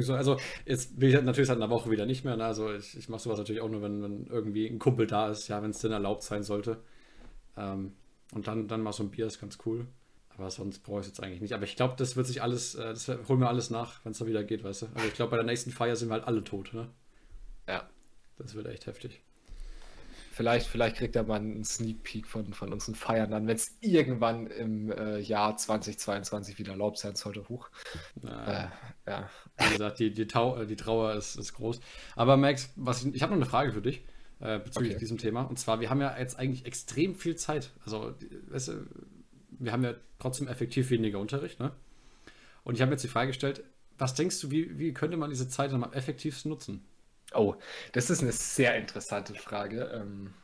[0.00, 2.44] so, also jetzt bin ich natürlich seit einer Woche wieder nicht mehr, ne?
[2.44, 5.46] Also ich, ich mache sowas natürlich auch nur, wenn, wenn irgendwie ein Kumpel da ist,
[5.46, 6.82] ja, wenn es denn erlaubt sein sollte.
[7.56, 7.92] Ähm,
[8.32, 9.86] und dann, dann mal so ein Bier ist ganz cool.
[10.36, 11.52] Aber sonst brauche ich es jetzt eigentlich nicht.
[11.52, 14.18] Aber ich glaube, das wird sich alles, äh, das holen wir alles nach, wenn es
[14.18, 14.86] da wieder geht, weißt du.
[14.94, 16.90] Also ich glaube, bei der nächsten Feier sind wir halt alle tot, ne?
[17.68, 17.88] Ja.
[18.38, 19.22] Das wird echt heftig.
[20.34, 23.76] Vielleicht, vielleicht kriegt er mal einen Sneak Peek von, von unseren Feiern dann, wenn es
[23.80, 27.70] irgendwann im äh, Jahr 2022 wieder erlaubt sein sollte, hoch.
[28.24, 28.66] Äh,
[29.06, 29.30] ja.
[29.58, 31.78] Wie gesagt, die, die, Tau die Trauer ist, ist groß.
[32.16, 34.02] Aber Max, was ich, ich habe noch eine Frage für dich
[34.40, 34.98] äh, bezüglich okay.
[34.98, 35.42] diesem Thema.
[35.42, 37.70] Und zwar, wir haben ja jetzt eigentlich extrem viel Zeit.
[37.84, 38.14] Also,
[38.48, 38.86] weißt du,
[39.50, 41.70] wir haben ja trotzdem effektiv weniger Unterricht, ne?
[42.64, 43.62] Und ich habe jetzt die Frage gestellt,
[43.98, 46.84] was denkst du, wie, wie könnte man diese Zeit dann am effektivsten nutzen?
[47.34, 47.56] Oh,
[47.92, 49.90] das ist eine sehr interessante Frage.
[49.94, 50.34] Ähm,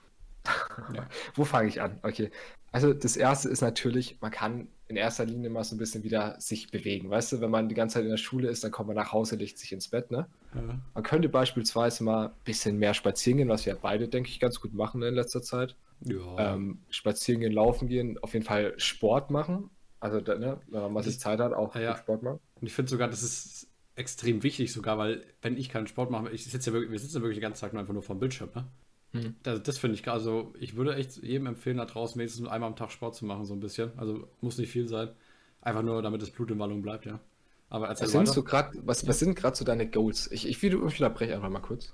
[0.94, 1.06] ja.
[1.34, 1.98] Wo fange ich an?
[2.02, 2.30] Okay.
[2.72, 6.40] Also das erste ist natürlich, man kann in erster Linie mal so ein bisschen wieder
[6.40, 7.10] sich bewegen.
[7.10, 9.12] Weißt du, wenn man die ganze Zeit in der Schule ist, dann kommt man nach
[9.12, 10.26] Hause, legt sich ins Bett, ne?
[10.54, 10.80] Ja.
[10.94, 14.60] Man könnte beispielsweise mal ein bisschen mehr spazieren gehen, was wir beide, denke ich, ganz
[14.60, 15.76] gut machen in letzter Zeit.
[16.04, 16.54] Ja.
[16.54, 19.70] Ähm, spazieren gehen, laufen gehen, auf jeden Fall Sport machen.
[20.00, 22.40] Also, ne, wenn man mal sich Zeit hat, auch ja, Sport machen.
[22.60, 23.68] Und ich finde sogar, das ist
[24.00, 27.18] extrem wichtig sogar, weil wenn ich keinen Sport mache, ich sitze ja wirklich, wir sitzen
[27.18, 28.66] ja wirklich den ganzen Tag nur einfach nur vor dem Bildschirm, ne?
[29.12, 29.34] Hm.
[29.42, 32.76] Das, das finde ich, also ich würde echt jedem empfehlen, da draußen wenigstens einmal am
[32.76, 33.90] Tag Sport zu machen, so ein bisschen.
[33.96, 35.08] Also muss nicht viel sein.
[35.62, 37.20] Einfach nur, damit das Blut in Wallung bleibt, ja.
[37.68, 40.30] Aber erzähl was, sind so grad, was, was sind gerade so deine Goals?
[40.32, 41.92] Ich, ich, ich unterbreche einfach mal kurz.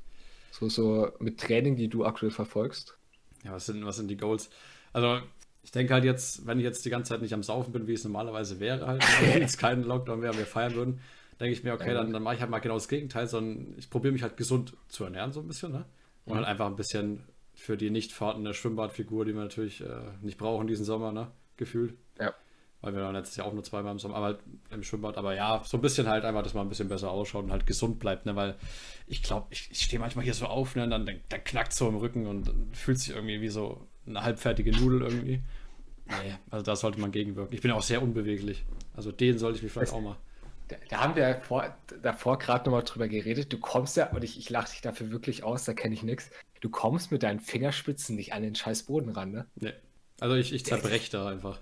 [0.50, 2.96] So, so mit Training, die du aktuell verfolgst.
[3.44, 4.48] Ja, was sind, was sind die Goals?
[4.92, 5.20] Also,
[5.62, 7.92] ich denke halt jetzt, wenn ich jetzt die ganze Zeit nicht am Saufen bin, wie
[7.92, 11.00] es normalerweise wäre, halt, wenn es keinen Lockdown wäre, wir feiern würden,
[11.40, 13.90] denke ich mir, okay, dann, dann mache ich halt mal genau das Gegenteil, sondern ich
[13.90, 15.84] probiere mich halt gesund zu ernähren, so ein bisschen, ne?
[16.24, 16.36] Und mhm.
[16.38, 17.22] halt einfach ein bisschen
[17.54, 19.86] für die nicht vorhandene Schwimmbadfigur, die wir natürlich äh,
[20.22, 21.28] nicht brauchen diesen Sommer, ne?
[21.56, 21.94] Gefühlt.
[22.18, 22.34] Ja.
[22.80, 24.38] Weil wir dann letztes Jahr auch nur zweimal im Sommer, aber halt
[24.70, 27.44] im Schwimmbad, aber ja, so ein bisschen halt einfach, dass man ein bisschen besser ausschaut
[27.44, 28.36] und halt gesund bleibt, ne?
[28.36, 28.54] Weil
[29.06, 30.84] ich glaube, ich, ich stehe manchmal hier so auf, ne?
[30.84, 34.22] Und dann, dann, dann knackt so im Rücken und fühlt sich irgendwie wie so eine
[34.22, 35.42] halbfertige Nudel irgendwie.
[36.06, 37.54] Nee, also da sollte man gegenwirken.
[37.54, 38.64] Ich bin auch sehr unbeweglich.
[38.94, 40.16] Also den sollte ich mir vielleicht auch mal
[40.68, 43.52] da, da, haben wir vor, davor gerade nochmal drüber geredet.
[43.52, 46.30] Du kommst ja, und ich, ich lache dich dafür wirklich aus, da kenne ich nichts.
[46.60, 49.46] Du kommst mit deinen Fingerspitzen nicht an den scheiß Boden ran, ne?
[49.56, 49.74] Nee.
[50.20, 51.60] Also ich, ich zerbreche da einfach.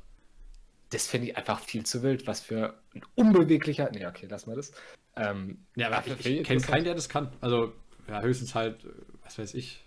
[0.91, 2.27] Das finde ich einfach viel zu wild.
[2.27, 3.91] Was für ein unbeweglicher.
[3.93, 4.73] Nee, okay, lass mal das.
[5.17, 7.33] Ähm, ja, aber ich, ich kenne keinen, der das kann.
[7.41, 7.73] Also,
[8.09, 8.87] ja, höchstens halt,
[9.23, 9.83] was weiß ich,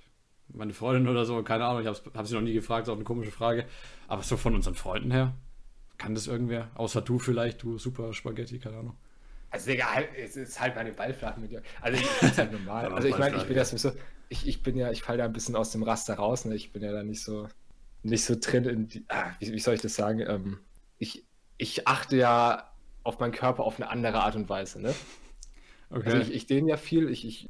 [0.50, 2.96] meine Freundin oder so, keine Ahnung, ich habe hab sie noch nie gefragt, ist auch
[2.96, 3.66] eine komische Frage.
[4.08, 5.34] Aber so von unseren Freunden her,
[5.98, 6.72] kann das irgendwer?
[6.76, 8.98] Außer du vielleicht, du super Spaghetti, keine Ahnung.
[9.50, 11.62] Also egal, es ist halt meine Ballflachen mit dir.
[11.82, 12.94] Also ich finde halt normal.
[12.94, 13.92] also ich meine, ich bin ja so,
[14.30, 16.56] ich, ich bin ja, ich falle da ein bisschen aus dem Raster raus, ne?
[16.56, 17.48] Ich bin ja da nicht so,
[18.04, 20.20] nicht so drin in die, ah, wie, wie, soll ich das sagen?
[20.20, 20.60] Ähm,
[20.98, 21.26] ich,
[21.58, 22.72] ich achte ja
[23.04, 24.94] auf meinen Körper auf eine andere Art und Weise, ne?
[25.90, 26.06] Okay.
[26.06, 27.48] Also ich, ich dehne ja viel, ich, ich,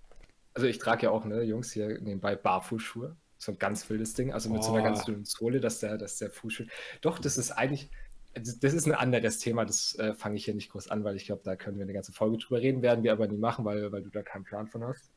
[0.53, 3.15] also ich trage ja auch, ne, Jungs, hier nebenbei Barfußschuhe.
[3.39, 4.63] So ein ganz wildes Ding, also mit oh.
[4.63, 6.65] so einer ganz dünnen Sohle, dass der, dass der Fußschuh.
[7.01, 7.91] Doch, das ist eigentlich,
[8.39, 11.25] das ist ein anderes Thema, das äh, fange ich hier nicht groß an, weil ich
[11.25, 13.91] glaube, da können wir eine ganze Folge drüber reden, werden wir aber nie machen, weil,
[13.91, 15.11] weil du da keinen Plan von hast.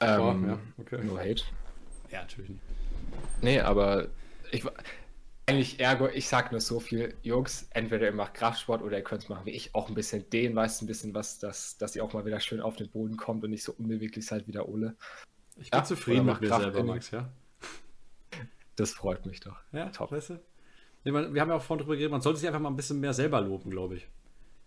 [0.00, 1.04] Ähm, oh, ja, okay.
[1.04, 1.42] No hate.
[2.10, 2.62] Ja, natürlich nicht.
[3.42, 4.08] Nee, aber
[4.50, 4.64] ich
[5.46, 9.24] eigentlich ergo, ich sag nur so viel, Jungs, entweder ihr macht Kraftsport oder ihr könnt
[9.24, 12.02] es machen wie ich, auch ein bisschen den, weißt ein bisschen was, dass, dass ihr
[12.02, 14.68] auch mal wieder schön auf den Boden kommt und nicht so unbeweglich seid wie der
[14.68, 14.96] Ole.
[15.56, 17.30] Ich bin ja, zufrieden mit mir selber, Max, ja.
[18.76, 19.56] Das freut mich doch.
[19.72, 20.12] Ja, top.
[20.12, 20.40] Weißt du?
[21.12, 23.12] Wir haben ja auch vorhin drüber geredet, man sollte sich einfach mal ein bisschen mehr
[23.12, 24.08] selber loben, glaube ich.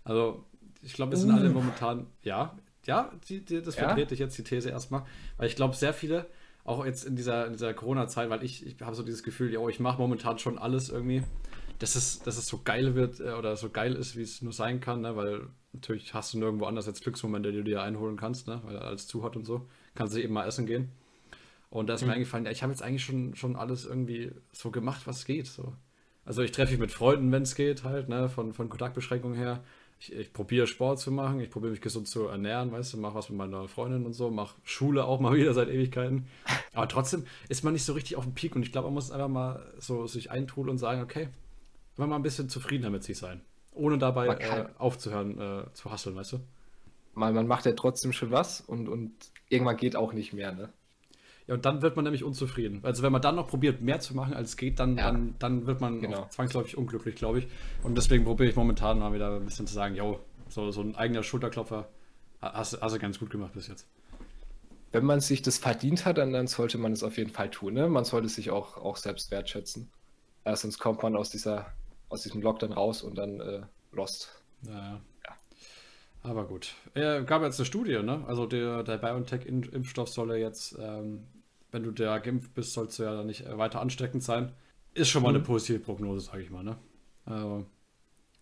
[0.03, 0.45] Also,
[0.81, 1.53] ich glaube, wir sind alle mm.
[1.53, 4.13] momentan, ja, ja, die, die, das vertrete ja?
[4.13, 5.03] ich jetzt die These erstmal,
[5.37, 6.27] weil ich glaube, sehr viele,
[6.63, 9.65] auch jetzt in dieser, in dieser Corona-Zeit, weil ich, ich habe so dieses Gefühl, ja,
[9.67, 11.23] ich mache momentan schon alles irgendwie,
[11.79, 14.53] dass es, dass es so geil wird äh, oder so geil ist, wie es nur
[14.53, 15.15] sein kann, ne?
[15.15, 18.61] weil natürlich hast du nirgendwo anders jetzt Glücksmomente, die du dir einholen kannst, ne?
[18.63, 19.67] weil alles zu hat und so.
[19.95, 20.91] Kannst du eben mal essen gehen.
[21.69, 22.07] Und da ist mhm.
[22.07, 25.47] mir eingefallen, ja, ich habe jetzt eigentlich schon, schon alles irgendwie so gemacht, was geht.
[25.47, 25.73] So.
[26.27, 29.63] Also ich treffe mich mit Freunden, wenn es geht, halt, ne, von, von Kontaktbeschränkungen her.
[29.97, 33.15] Ich, ich probiere Sport zu machen, ich probiere mich gesund zu ernähren, weißt du, mache
[33.15, 36.27] was mit meiner Freundin und so, mache Schule auch mal wieder seit Ewigkeiten.
[36.73, 39.09] Aber trotzdem ist man nicht so richtig auf dem Peak und ich glaube, man muss
[39.09, 41.29] einfach mal so sich eintrudeln und sagen, okay,
[41.95, 43.39] immer mal ein bisschen zufriedener mit sich sein.
[43.73, 46.39] Ohne dabei äh, aufzuhören, äh, zu hasseln, weißt du?
[47.13, 49.13] Man, man macht ja trotzdem schon was und, und
[49.47, 50.73] irgendwann geht auch nicht mehr, ne?
[51.47, 52.81] Ja, und dann wird man nämlich unzufrieden.
[52.83, 55.05] Also wenn man dann noch probiert, mehr zu machen, als es geht, dann, ja.
[55.05, 56.27] dann, dann wird man genau.
[56.29, 57.47] zwangsläufig unglücklich, glaube ich.
[57.83, 60.95] Und deswegen probiere ich momentan mal wieder ein bisschen zu sagen, yo, so, so ein
[60.95, 61.87] eigener Schulterklopfer
[62.41, 63.87] hast, hast du ganz gut gemacht bis jetzt.
[64.91, 67.73] Wenn man sich das verdient hat, dann, dann sollte man es auf jeden Fall tun.
[67.73, 67.87] Ne?
[67.87, 69.89] Man sollte sich auch, auch selbst wertschätzen.
[70.43, 71.73] Äh, sonst kommt man aus, dieser,
[72.09, 73.61] aus diesem Lockdown raus und dann äh,
[73.93, 74.41] lost.
[74.61, 75.01] Naja.
[75.25, 75.35] Ja.
[76.23, 76.73] Aber gut.
[76.93, 78.23] Es gab jetzt eine Studie, ne?
[78.27, 81.25] Also der, der BioNTech-Impfstoff soll jetzt ähm,
[81.71, 84.53] wenn du da geimpft bist, sollst du ja nicht äh, weiter ansteckend sein.
[84.93, 85.43] Ist schon mal eine mhm.
[85.43, 86.63] positive Prognose, sage ich mal.
[86.63, 86.77] Ne?
[87.25, 87.65] Also,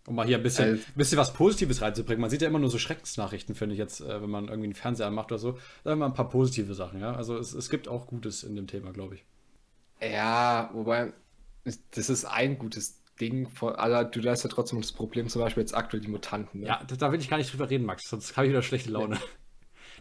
[0.07, 2.21] um mal hier ein bisschen, also, bisschen was Positives reinzubringen.
[2.21, 4.75] Man sieht ja immer nur so Schreckensnachrichten, finde ich jetzt, äh, wenn man irgendwie einen
[4.75, 5.57] Fernseher macht oder so.
[5.83, 7.13] Da haben wir ein paar positive Sachen, ja.
[7.13, 9.25] Also es, es gibt auch Gutes in dem Thema, glaube ich.
[10.01, 11.13] Ja, wobei,
[11.63, 13.49] das ist ein gutes Ding.
[13.49, 16.61] Von, also du hast ja trotzdem das Problem, zum Beispiel jetzt aktuell die Mutanten.
[16.61, 16.67] Ne?
[16.67, 18.91] Ja, da, da, will ich gar nicht drüber reden, Max, sonst habe ich wieder schlechte
[18.91, 19.19] Laune.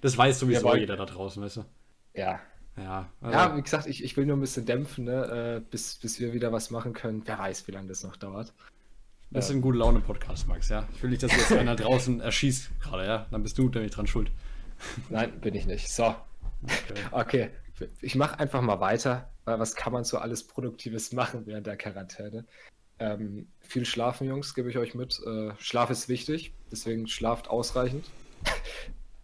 [0.00, 1.64] Das weiß sowieso ja, jeder da draußen, weißt du.
[2.12, 2.40] Ja,
[2.76, 5.96] ja, also ja, wie gesagt, ich, ich will nur ein bisschen dämpfen, ne, äh, bis,
[5.96, 7.22] bis wir wieder was machen können.
[7.24, 8.52] Wer weiß, wie lange das noch dauert.
[9.30, 10.86] Das ist ein gute Laune-Podcast, Max, ja.
[10.94, 13.26] Ich will nicht, dass jetzt einer draußen erschießt gerade, ja.
[13.30, 14.30] Dann bist du nämlich dran schuld.
[15.08, 15.88] Nein, bin ich nicht.
[15.90, 16.14] So.
[17.10, 17.50] Okay.
[17.80, 17.88] okay.
[18.00, 19.30] Ich mache einfach mal weiter.
[19.44, 22.46] Was kann man so alles Produktives machen während der Quarantäne?
[22.98, 25.20] Ähm, viel schlafen, Jungs, gebe ich euch mit.
[25.26, 28.06] Äh, Schlaf ist wichtig, deswegen schlaft ausreichend.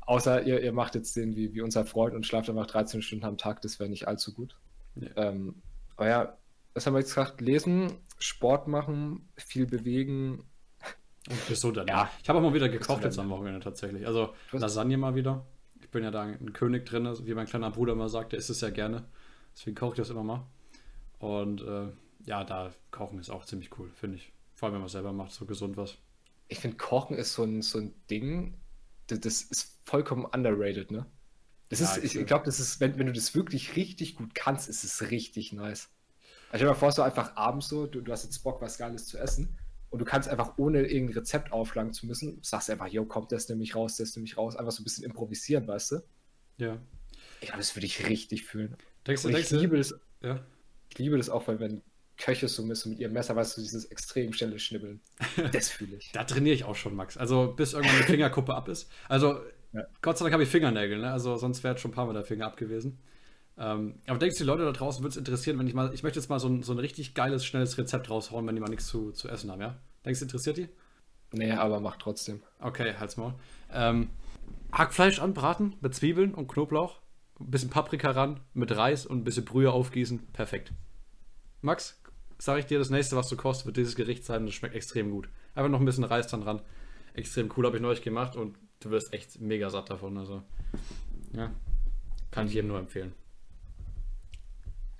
[0.06, 3.24] Außer ihr, ihr macht jetzt den wie, wie unser Freund und schlaft einfach 13 Stunden
[3.24, 4.56] am Tag, das wäre nicht allzu gut.
[4.96, 5.08] Ja.
[5.16, 5.62] Ähm,
[5.96, 6.36] aber ja,
[6.74, 7.40] was haben wir jetzt gesagt?
[7.40, 10.44] Lesen, Sport machen, viel bewegen.
[11.28, 12.10] Und gesund Ja.
[12.22, 14.06] Ich habe auch mal wieder gekocht jetzt am Wochenende tatsächlich.
[14.06, 15.46] Also Lasagne mal wieder.
[15.80, 18.38] Ich bin ja da ein König drin, also wie mein kleiner Bruder mal sagt, der
[18.38, 19.04] isst es ja gerne.
[19.54, 20.46] Deswegen koche ich das immer mal.
[21.18, 21.88] Und äh,
[22.24, 24.32] ja, da kochen ist auch ziemlich cool, finde ich.
[24.54, 25.96] Vor allem, wenn man selber macht, so gesund was.
[26.48, 28.54] Ich finde, Kochen ist so ein, so ein Ding,
[29.10, 31.06] das, das ist vollkommen underrated, ne?
[31.68, 34.34] Das ja, ist, ich, ich glaube, das ist, wenn, wenn du das wirklich richtig gut
[34.34, 35.88] kannst, ist es richtig nice.
[36.50, 38.76] Also stell dir mal vor, so einfach abends so, du, du hast jetzt Bock, was
[38.76, 39.56] Geiles zu essen
[39.90, 43.48] und du kannst einfach ohne irgendein Rezept aufschlagen zu müssen, sagst einfach, yo, kommt das
[43.48, 46.02] nämlich raus, das nämlich raus, einfach so ein bisschen improvisieren, weißt du?
[46.58, 46.78] Ja.
[47.40, 48.76] Ich glaube, das würde ich richtig fühlen.
[49.06, 50.44] Denkst du, ich denkst liebe es, ja.
[50.90, 51.82] ich liebe das auch, weil wenn
[52.20, 55.00] Köche so müssen mit ihrem Messer, weißt du, dieses extrem schnelle Schnibbeln.
[55.52, 56.12] Das fühle ich.
[56.12, 57.16] da trainiere ich auch schon, Max.
[57.16, 58.90] Also bis irgendwann die Fingerkuppe ab ist.
[59.08, 59.40] Also
[59.72, 59.82] ja.
[60.02, 61.10] Gott sei Dank habe ich Fingernägel, ne?
[61.12, 62.98] Also sonst wäre schon ein paar Mal der Finger ab gewesen.
[63.56, 66.02] Ähm, aber denkst du, die Leute da draußen würde es interessieren, wenn ich mal, ich
[66.02, 68.70] möchte jetzt mal so ein, so ein richtig geiles, schnelles Rezept raushauen, wenn die mal
[68.70, 69.76] nichts zu, zu essen haben, ja?
[70.04, 70.68] Denkst du, interessiert die?
[71.32, 72.42] Nee, aber mach trotzdem.
[72.58, 73.34] Okay, halt's mal.
[73.72, 74.10] Ähm,
[74.72, 77.00] Hackfleisch anbraten mit Zwiebeln und Knoblauch,
[77.38, 80.28] ein bisschen Paprika ran, mit Reis und ein bisschen Brühe aufgießen.
[80.32, 80.72] Perfekt.
[81.60, 81.99] Max,
[82.40, 84.46] sage ich dir, das nächste, was du kochst, wird dieses Gericht sein.
[84.46, 85.28] Das schmeckt extrem gut.
[85.54, 86.62] Einfach noch ein bisschen Reis dann ran.
[87.14, 90.16] Extrem cool, habe ich neulich gemacht und du wirst echt mega satt davon.
[90.16, 90.42] Also,
[91.32, 91.50] ja,
[92.30, 93.14] kann ich jedem nur empfehlen.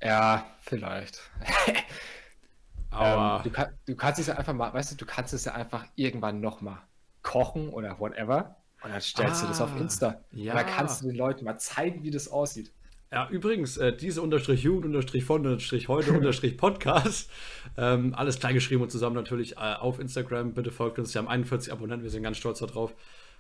[0.03, 1.21] Ja, vielleicht.
[2.91, 5.45] Aber ähm, du, kann, du, kannst es ja einfach mal, weißt du, du kannst es
[5.45, 6.79] ja einfach irgendwann nochmal
[7.23, 8.57] kochen oder whatever.
[8.83, 10.25] Und dann stellst ah, du das auf ah, Insta.
[10.33, 10.53] Ja.
[10.53, 12.73] Und dann kannst du den Leuten mal zeigen, wie das aussieht.
[13.13, 17.31] Ja, übrigens, äh, diese unterstrich Jugend, unterstrich von, unterstrich heute, unterstrich Podcast.
[17.77, 20.55] Ähm, alles kleingeschrieben und zusammen natürlich äh, auf Instagram.
[20.55, 21.15] Bitte folgt uns.
[21.15, 22.95] Wir haben 41 Abonnenten, wir sind ganz stolz darauf.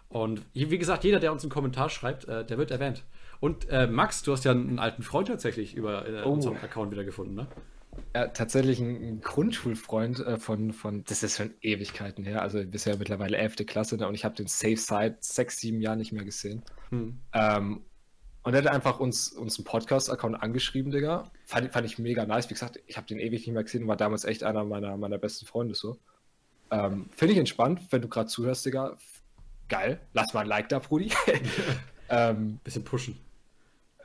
[0.09, 3.03] Und wie gesagt, jeder, der uns einen Kommentar schreibt, äh, der wird erwähnt.
[3.41, 6.31] Und äh, Max, du hast ja einen alten Freund tatsächlich über äh, oh.
[6.31, 7.49] unserem Account wieder gefunden, ne?
[8.15, 13.37] Ja, tatsächlich ein Grundschulfreund äh, von, von, das ist schon Ewigkeiten her, also bisher mittlerweile
[13.37, 13.57] 11.
[13.67, 14.07] Klasse ne?
[14.07, 16.63] und ich habe den Safe Side sechs, sieben Jahre nicht mehr gesehen.
[16.91, 17.19] Hm.
[17.33, 17.81] Ähm,
[18.43, 21.31] und er hat einfach uns, uns einen Podcast-Account angeschrieben, Digga.
[21.45, 22.49] Fand, fand ich mega nice.
[22.49, 24.97] Wie gesagt, ich habe den ewig nicht mehr gesehen und war damals echt einer meiner,
[24.97, 25.99] meiner besten Freunde so.
[26.71, 28.97] Ähm, Finde ich entspannt, wenn du gerade zuhörst, Digga.
[29.69, 30.01] Geil.
[30.15, 31.13] Lass mal ein Like da, Brudi.
[32.09, 33.19] ähm, bisschen pushen.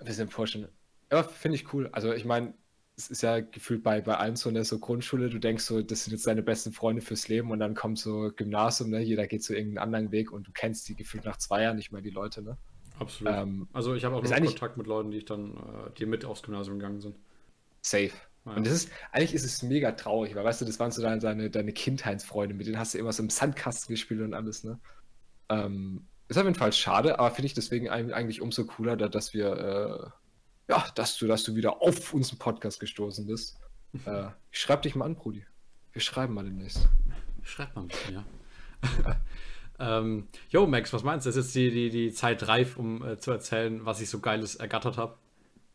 [0.03, 0.67] Bisschen pushen.
[1.11, 1.89] Ja, finde ich cool.
[1.93, 2.53] Also ich meine,
[2.97, 5.81] es ist ja gefühlt bei, bei allen so in der so Grundschule, du denkst so,
[5.81, 9.01] das sind jetzt deine besten Freunde fürs Leben und dann kommt so Gymnasium, ne?
[9.01, 11.91] Jeder geht so irgendeinen anderen Weg und du kennst die gefühlt nach zwei Jahren nicht
[11.91, 12.57] mehr, die Leute, ne?
[12.99, 13.33] Absolut.
[13.33, 16.25] Ähm, also ich habe auch noch Kontakt mit Leuten, die ich dann, äh, die mit
[16.25, 17.15] aufs Gymnasium gegangen sind.
[17.81, 18.11] Safe.
[18.45, 18.53] Ja.
[18.53, 21.19] Und das ist, eigentlich ist es mega traurig, weil weißt du, das waren so deine,
[21.19, 24.79] deine, deine Kindheitsfreunde, mit denen hast du immer so im Sandkasten gespielt und alles, ne?
[25.49, 29.09] Ähm, ist auf jeden Fall schade, aber finde ich deswegen eig- eigentlich umso cooler, da-
[29.09, 30.13] dass wir,
[30.69, 33.59] äh, ja, dass du, dass du wieder auf unseren Podcast gestoßen bist.
[34.05, 35.45] äh, ich schreib dich mal an, Brudi.
[35.91, 36.87] Wir schreiben mal demnächst.
[37.43, 38.25] Schreibt mal ein bisschen, ja.
[39.79, 41.29] ähm, jo, Max, was meinst du?
[41.29, 44.55] Ist jetzt die, die, die Zeit reif, um äh, zu erzählen, was ich so Geiles
[44.55, 45.15] ergattert habe?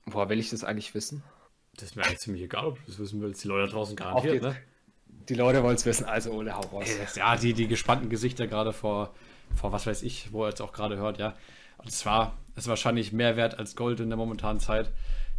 [0.06, 1.22] Woher will ich das eigentlich wissen?
[1.76, 3.44] Das wäre eigentlich ziemlich egal, ob du das wissen willst.
[3.44, 4.56] Die Leute da draußen garantiert, ne?
[5.28, 6.86] Die Leute wollen es wissen, also Ole, hau raus.
[7.14, 9.14] Ja, die, die gespannten Gesichter gerade vor,
[9.54, 11.34] vor was weiß ich, wo er jetzt auch gerade hört, ja.
[11.78, 14.90] Und zwar ist wahrscheinlich mehr wert als Gold in der momentanen Zeit.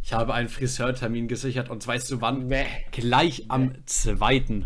[0.02, 2.46] Ich habe einen Friseurtermin gesichert und weißt du wann?
[2.48, 2.66] Nee.
[2.90, 4.64] Gleich am 2.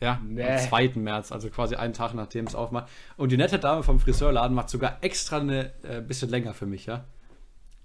[0.00, 0.44] Ja, Nee.
[0.44, 0.92] am 2.
[0.96, 2.88] März, also quasi einen Tag nachdem es aufmacht.
[3.16, 6.86] Und die nette Dame vom Friseurladen macht sogar extra eine äh, bisschen länger für mich,
[6.86, 7.04] ja.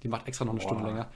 [0.04, 0.89] Die macht extra noch eine Stunde Boah.
[0.89, 1.12] länger.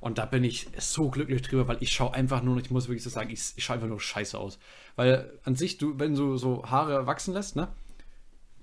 [0.00, 3.04] Und da bin ich so glücklich drüber, weil ich schaue einfach nur, ich muss wirklich
[3.04, 4.58] so sagen, ich, ich schaue einfach nur scheiße aus.
[4.96, 7.68] Weil an sich, du, wenn du so Haare wachsen lässt, ne?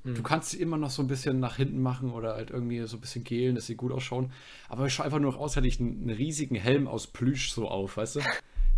[0.05, 2.95] Du kannst sie immer noch so ein bisschen nach hinten machen oder halt irgendwie so
[2.97, 4.31] ein bisschen gelen, dass sie gut ausschauen.
[4.69, 7.51] Aber ich schaue einfach nur noch aus, hätte ich einen, einen riesigen Helm aus Plüsch
[7.51, 8.19] so auf, weißt du?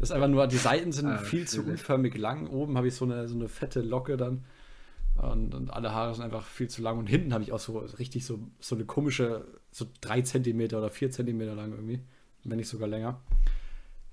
[0.02, 2.48] Das ist einfach nur, die Seiten sind Ah, viel zu unförmig lang.
[2.48, 4.44] Oben habe ich so eine, so eine fette Locke dann.
[5.16, 6.98] Und, und alle Haare sind einfach viel zu lang.
[6.98, 10.90] Und hinten habe ich auch so richtig so, so eine komische, so drei Zentimeter oder
[10.90, 12.00] vier Zentimeter lang irgendwie.
[12.44, 13.22] Wenn nicht sogar länger.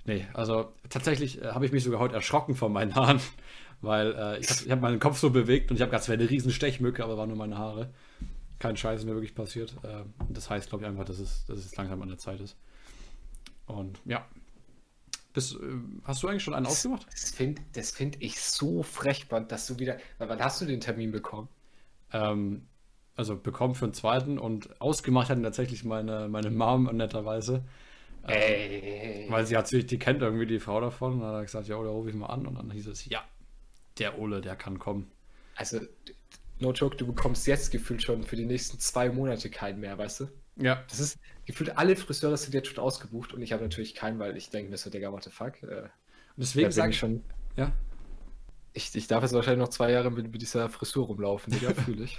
[0.04, 3.20] Nee, also tatsächlich äh, habe ich mich sogar heute erschrocken von meinen Haaren,
[3.80, 6.20] weil äh, ich habe hab meinen Kopf so bewegt und ich habe gerade, es wäre
[6.20, 7.88] eine riesen Stechmücke, aber waren nur meine Haare.
[8.58, 9.74] Kein Scheiß mir wirklich passiert.
[9.84, 12.40] Äh, und das heißt, glaube ich, einfach, dass es, dass es langsam an der Zeit
[12.40, 12.58] ist.
[13.64, 14.26] Und ja.
[15.38, 15.58] Bist, äh,
[16.02, 17.06] hast du eigentlich schon einen ausgemacht?
[17.06, 19.96] Das finde find ich so frech, Mann, dass du wieder.
[20.18, 21.48] Wann hast du den Termin bekommen?
[22.12, 22.66] Ähm,
[23.14, 27.62] also bekommen für den zweiten und ausgemacht hatten tatsächlich meine, meine Mom netterweise.
[28.26, 29.26] Ey.
[29.28, 31.68] Weil sie hat sich, die kennt irgendwie die Frau davon und dann hat er gesagt,
[31.68, 33.22] ja, oder rufe ich mal an und dann hieß es, ja,
[33.98, 35.08] der Ole, der kann kommen.
[35.54, 35.78] Also,
[36.58, 40.20] no joke, du bekommst jetzt gefühlt schon für die nächsten zwei Monate keinen mehr, weißt
[40.20, 40.28] du?
[40.60, 44.18] Ja, Das ist gefühlt alle Friseure sind jetzt schon ausgebucht und ich habe natürlich keinen,
[44.18, 45.62] weil ich denke mir so, Digga, what the fuck?
[45.62, 45.90] Äh, und
[46.36, 47.24] deswegen sage ich schon.
[47.56, 47.72] ja,
[48.72, 52.04] Ich, ich darf jetzt wahrscheinlich noch zwei Jahre mit, mit dieser Frisur rumlaufen, Digga, fühle
[52.04, 52.18] ich.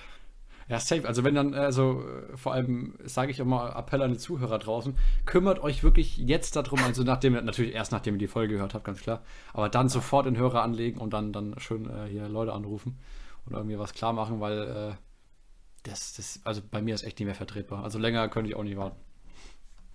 [0.68, 1.08] ja, safe.
[1.08, 4.98] Also wenn dann, also äh, vor allem sage ich mal Appell an die Zuhörer draußen,
[5.26, 8.86] kümmert euch wirklich jetzt darum, also nachdem, natürlich erst nachdem ihr die Folge gehört habt,
[8.86, 9.24] ganz klar,
[9.54, 13.00] aber dann sofort den Hörer anlegen und dann, dann schön äh, hier Leute anrufen
[13.46, 14.60] und irgendwie was klar machen, weil
[14.94, 14.96] äh,
[15.84, 17.84] das, das, also bei mir ist echt nicht mehr vertretbar.
[17.84, 19.00] Also länger könnte ich auch nicht warten.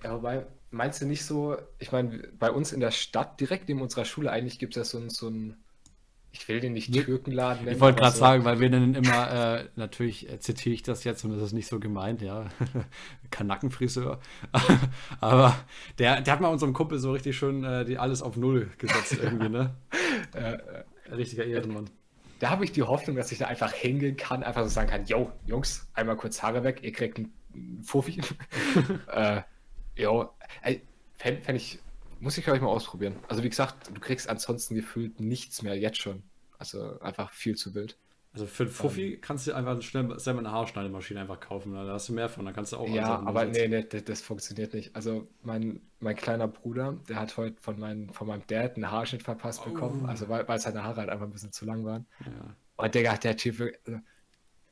[0.03, 3.81] Ja, wobei, meinst du nicht so, ich meine, bei uns in der Stadt, direkt neben
[3.81, 5.57] unserer Schule, eigentlich gibt es ja so ein, so ein,
[6.31, 7.77] ich will den nicht Türkenladen nennen.
[7.77, 11.05] Ich wollte gerade so, sagen, weil wir nennen immer, äh, natürlich äh, zitiere ich das
[11.05, 12.47] jetzt und das ist nicht so gemeint, ja.
[13.31, 14.21] Kanackenfriseur.
[15.21, 15.57] Aber
[15.99, 19.17] der, der hat mal unserem Kumpel so richtig schön äh, die alles auf Null gesetzt
[19.23, 19.75] irgendwie, ne?
[20.35, 21.89] Äh, äh, Richtiger Ehrenmann.
[22.45, 25.07] Da habe ich die Hoffnung, dass ich da einfach hingehen kann, einfach so sagen kann,
[25.07, 27.33] yo, Jungs, einmal kurz Haare weg, ihr kriegt einen
[27.83, 28.21] Fuffi.
[29.11, 29.41] äh,
[29.97, 30.29] jo,
[30.61, 30.83] ey,
[31.15, 31.79] fänd, fänd ich,
[32.21, 33.17] muss ich glaube ich mal ausprobieren.
[33.29, 36.23] Also wie gesagt, du kriegst ansonsten gefühlt nichts mehr jetzt schon.
[36.59, 37.97] Also einfach viel zu wild.
[38.35, 42.09] Also für einen Fuffi kannst du einfach schnell selber eine Haarschneidemaschine einfach kaufen, da hast
[42.09, 44.95] du mehr von, da kannst du auch Ja, aber nee, nee, das, das funktioniert nicht.
[44.97, 49.23] Also mein, mein kleiner Bruder, der hat heute von, mein, von meinem Dad einen Haarschnitt
[49.23, 50.09] verpasst bekommen, Oh.
[50.09, 52.07] also weil, weil seine Haare halt einfach ein bisschen zu lang waren.
[52.27, 52.57] Ja.
[52.77, 54.01] Und Digga, der Typ, also,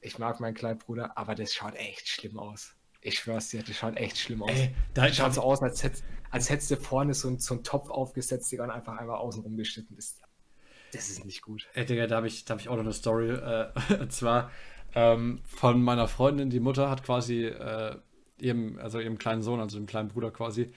[0.01, 2.75] ich mag meinen kleinen Bruder, aber das schaut echt schlimm aus.
[3.01, 4.51] Ich schwör's dir, das schaut echt schlimm aus.
[4.51, 7.62] Ey, da das schaut so aus, als hättest als hättest du vorne so, so einen
[7.62, 9.94] Topf aufgesetzt, Digga, und einfach einmal außen rumgeschnitten.
[9.94, 10.18] Das,
[10.92, 11.68] das ist nicht gut.
[11.74, 13.31] Ey, Digga, da habe ich, da hab ich auch noch eine Story.
[13.31, 13.68] Äh,
[14.00, 14.50] und zwar
[14.94, 17.96] ähm, von meiner Freundin, die Mutter hat quasi äh,
[18.38, 20.72] ihrem, also ihrem kleinen Sohn, also dem kleinen Bruder quasi,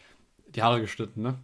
[0.48, 1.40] die Haare geschnitten, ne?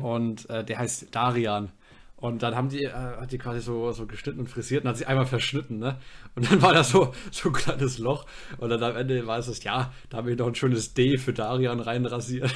[0.00, 1.70] Und äh, der heißt Darian.
[2.16, 4.96] Und dann haben die, äh, hat die quasi so, so geschnitten und frisiert und hat
[4.96, 5.98] sie einmal verschnitten, ne?
[6.34, 8.26] Und dann war da so, so ein kleines Loch.
[8.58, 11.18] Und dann am Ende war es das, ja, da habe ich noch ein schönes D
[11.18, 12.54] für Darian reinrasiert.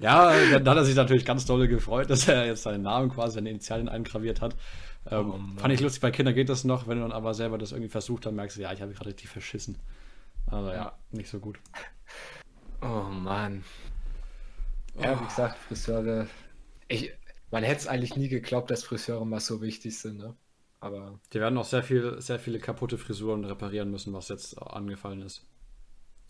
[0.00, 3.34] Ja, dann hat er sich natürlich ganz doll gefreut, dass er jetzt seinen Namen quasi,
[3.36, 4.56] seine Initialien eingraviert hat.
[5.10, 7.58] Ähm, Oh fand ich lustig, bei Kindern geht das noch, wenn du dann aber selber
[7.58, 9.78] das irgendwie versucht, dann merkst du, ja, ich habe gerade richtig verschissen.
[10.46, 11.58] Also ja, nicht so gut.
[12.80, 13.64] Oh Mann.
[14.94, 16.28] Ja, wie gesagt, Friseure.
[16.88, 17.12] Ich,
[17.50, 20.36] man hätte es eigentlich nie geglaubt, dass Friseure mal so wichtig sind, ne?
[20.80, 25.20] Aber Die werden auch sehr viel, sehr viele kaputte Frisuren reparieren müssen, was jetzt angefallen
[25.20, 25.46] ist.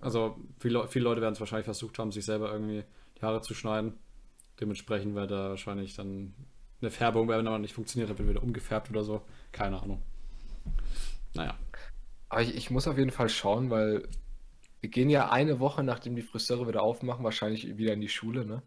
[0.01, 2.85] Also viele, viele Leute werden es wahrscheinlich versucht haben, sich selber irgendwie
[3.19, 3.95] die Haare zu schneiden.
[4.61, 6.35] Dementsprechend wird da wahrscheinlich dann
[6.81, 9.23] eine Färbung, wenn aber nicht funktioniert hat, wird wieder umgefärbt oder so.
[9.53, 10.03] Keine Ahnung.
[11.35, 11.59] Naja.
[12.29, 14.09] Aber ich, ich muss auf jeden Fall schauen, weil
[14.81, 18.45] Wir gehen ja eine Woche, nachdem die Friseure wieder aufmachen, wahrscheinlich wieder in die Schule,
[18.47, 18.63] ne?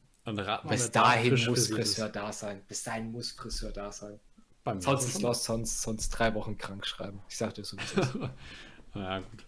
[0.68, 1.68] Bis dahin muss.
[1.70, 2.64] Friseur da sein.
[2.68, 4.20] Bis dahin muss Friseur da sein.
[4.64, 7.24] Beim Sonst los, sonst, sonst drei Wochen krank schreiben.
[7.30, 7.78] Ich sag dir so.
[7.80, 8.18] wie es ist.
[8.96, 9.46] Ja, gut.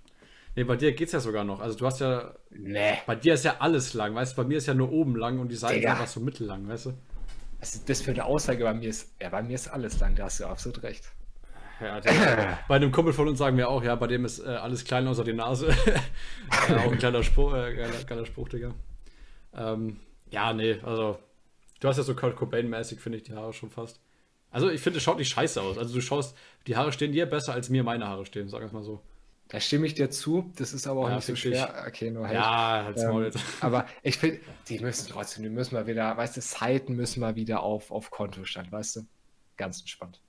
[0.60, 1.62] Nee, bei dir geht's ja sogar noch.
[1.62, 2.98] Also du hast ja, nee.
[3.06, 5.39] bei dir ist ja alles lang, weißt du, bei mir ist ja nur oben lang
[5.39, 6.93] und die Seiten sind einfach so mittellang, weißt du?
[7.62, 8.65] Was ist das für eine Aussage?
[8.65, 11.13] Bei mir ist, ja, bei mir ist alles lang, da hast du absolut recht.
[11.80, 14.50] Ja, der, bei einem Kumpel von uns sagen wir auch, ja, bei dem ist äh,
[14.50, 15.69] alles klein außer die Nase.
[16.67, 18.74] ja, auch ein kleiner Spruch, äh, geiler, geiler Spruch, Digga.
[19.56, 21.19] Ähm, ja, nee, also
[21.80, 24.02] du hast ja so Kurt Cobain-mäßig, finde ich, die Haare schon fast.
[24.52, 25.78] Also ich finde, es schaut nicht scheiße aus.
[25.78, 26.36] Also du schaust,
[26.67, 29.02] die Haare stehen dir besser, als mir meine Haare stehen, sag ich mal so.
[29.50, 31.84] Da stimme ich dir zu, das ist aber auch Ja, nicht so schwer.
[31.88, 32.36] Okay, nur halt.
[32.36, 33.32] Ja, halt's Ähm,
[33.62, 37.36] aber ich finde, die müssen trotzdem, die müssen mal wieder, weißt du, Seiten müssen mal
[37.36, 39.02] wieder auf, auf Kontostand, weißt du?
[39.58, 40.22] Ganz entspannt.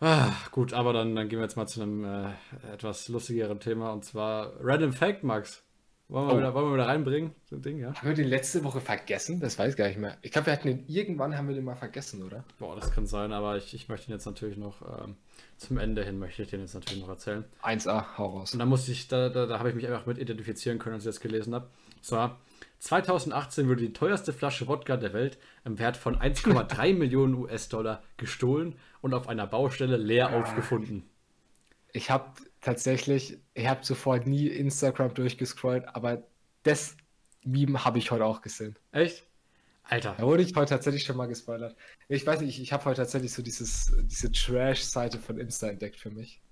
[0.00, 2.30] Ah, gut, aber dann, dann gehen wir jetzt mal zu einem äh,
[2.72, 5.67] etwas lustigeren Thema und zwar Random Fact, Max.
[6.10, 6.38] Wollen wir, Oh.
[6.38, 7.34] wieder, wollen wir wieder reinbringen?
[7.44, 7.92] So ein Ding, ja?
[7.94, 9.40] Haben wir den letzte Woche vergessen?
[9.40, 10.16] Das weiß ich gar nicht mehr.
[10.22, 12.44] Ich glaube, wir hatten den irgendwann haben wir den mal vergessen, oder?
[12.58, 15.16] Boah, das kann sein, aber ich, ich möchte ihn jetzt natürlich noch, ähm,
[15.58, 17.44] zum Ende hin möchte ich den jetzt natürlich noch erzählen.
[17.62, 18.54] 1A, hau raus.
[18.54, 21.04] Und da musste ich, da, da, da habe ich mich einfach mit identifizieren können, als
[21.04, 21.68] ich das gelesen habe.
[22.00, 22.30] So,
[22.78, 28.76] 2018 wurde die teuerste Flasche Wodka der Welt im Wert von 1,3 Millionen US-Dollar gestohlen
[29.02, 31.02] und auf einer Baustelle leer aufgefunden.
[31.92, 36.22] Ich habe tatsächlich, ich habe zuvor nie Instagram durchgescrollt, aber
[36.62, 36.96] das
[37.44, 38.76] Meme habe ich heute auch gesehen.
[38.92, 39.24] Echt?
[39.82, 40.14] Alter.
[40.18, 41.74] Da wurde ich heute tatsächlich schon mal gespoilert.
[42.08, 45.96] Ich weiß nicht, ich, ich habe heute tatsächlich so dieses, diese Trash-Seite von Insta entdeckt
[45.96, 46.42] für mich.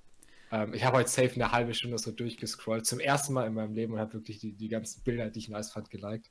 [0.51, 3.75] Ähm, ich habe heute safe eine halbe Stunde so durchgescrollt, zum ersten Mal in meinem
[3.75, 6.31] Leben und habe wirklich die, die ganzen Bilder, die ich nice fand, geliked.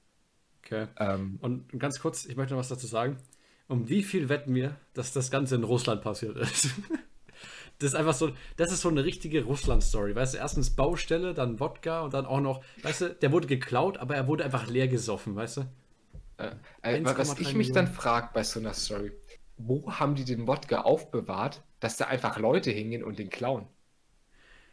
[0.64, 0.88] Okay.
[0.98, 3.18] Ähm, Und ganz kurz, ich möchte noch was dazu sagen.
[3.68, 6.70] Um wie viel wetten wir, dass das Ganze in Russland passiert ist?
[7.80, 10.16] Das ist einfach so, das ist so eine richtige Russland-Story.
[10.16, 13.98] Weißt du, erstens Baustelle, dann Wodka und dann auch noch, weißt du, der wurde geklaut,
[13.98, 15.62] aber er wurde einfach leer gesoffen, weißt du?
[16.38, 17.88] äh, äh, 1,3 was ich mich dann Millionen.
[17.88, 19.12] frage bei so einer Story,
[19.58, 23.68] wo haben die den Wodka aufbewahrt, dass da einfach Leute hingehen und den klauen?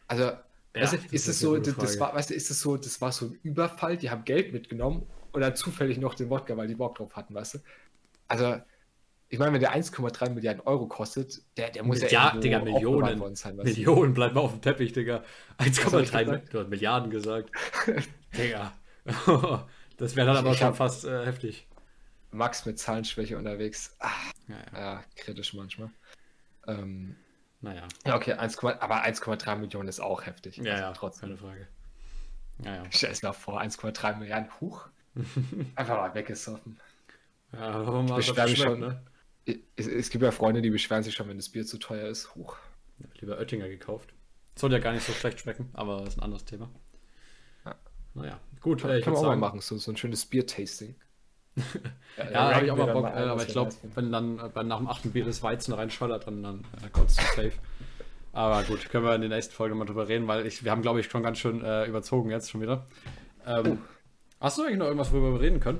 [0.07, 0.31] Also,
[0.77, 1.99] weißt du, das ist ist es eine so, gute das, das Frage.
[1.99, 5.07] war, weißt du, ist es so, das war so ein Überfall, die haben Geld mitgenommen
[5.31, 7.59] und dann zufällig noch den Wodka, weil die Bock drauf hatten, weißt du?
[8.27, 8.61] Also,
[9.33, 13.35] ich meine, wenn der 1,3 Milliarden Euro kostet, der, der muss ja, ja, Digga, Millionen.
[13.35, 13.55] sein?
[13.55, 15.23] Millionen, bleib mal auf dem Teppich, Digga.
[15.57, 16.47] hab ich 1,3 gesagt?
[16.47, 17.49] Mi- du hast Milliarden gesagt.
[18.37, 18.73] Digga.
[19.97, 21.67] Das wäre dann aber ich schon fast äh, heftig.
[22.31, 23.95] Max mit Zahlenschwäche unterwegs.
[23.99, 24.09] Ah,
[24.47, 25.03] Ja, ja.
[25.15, 25.89] kritisch manchmal.
[26.67, 27.15] Ähm,
[27.61, 27.87] Naja.
[28.05, 30.57] ja, okay, 1, aber 1,3 Millionen ist auch heftig.
[30.57, 31.29] Ja, Also ja, trotzdem.
[31.29, 31.67] keine Frage.
[32.63, 32.83] Ja, ja.
[32.91, 34.87] Stell es mal vor, 1,3 Milliarden, huch.
[35.75, 36.79] Einfach mal weggesoffen.
[37.51, 38.79] Ja, es mich schmeckt, schon.
[38.79, 39.01] ne?
[39.75, 42.35] Es, es gibt ja Freunde, die beschweren sich schon, wenn das Bier zu teuer ist.
[42.35, 42.57] Huch.
[43.19, 44.13] Lieber Oettinger gekauft.
[44.55, 46.69] Soll ja gar nicht so schlecht schmecken, aber das ist ein anderes Thema.
[47.65, 47.75] Ja.
[48.13, 50.25] Naja, gut, Kann, äh, ich kann man auch sagen, mal machen, so, so ein schönes
[50.25, 50.95] Bier-Tasting.
[52.17, 54.77] ja, habe ich auch mal Bock, dann äh, aber ich glaube, wenn dann äh, nach
[54.77, 57.53] dem achten Bier das Weizen reinschollert, dann, dann äh, kommt es safe.
[58.33, 60.81] Aber gut, können wir in der nächsten Folge mal drüber reden, weil ich, wir haben,
[60.81, 62.87] glaube ich, schon ganz schön äh, überzogen jetzt schon wieder.
[63.45, 63.77] Ähm,
[64.41, 65.79] Hast du eigentlich noch irgendwas, worüber wir reden können?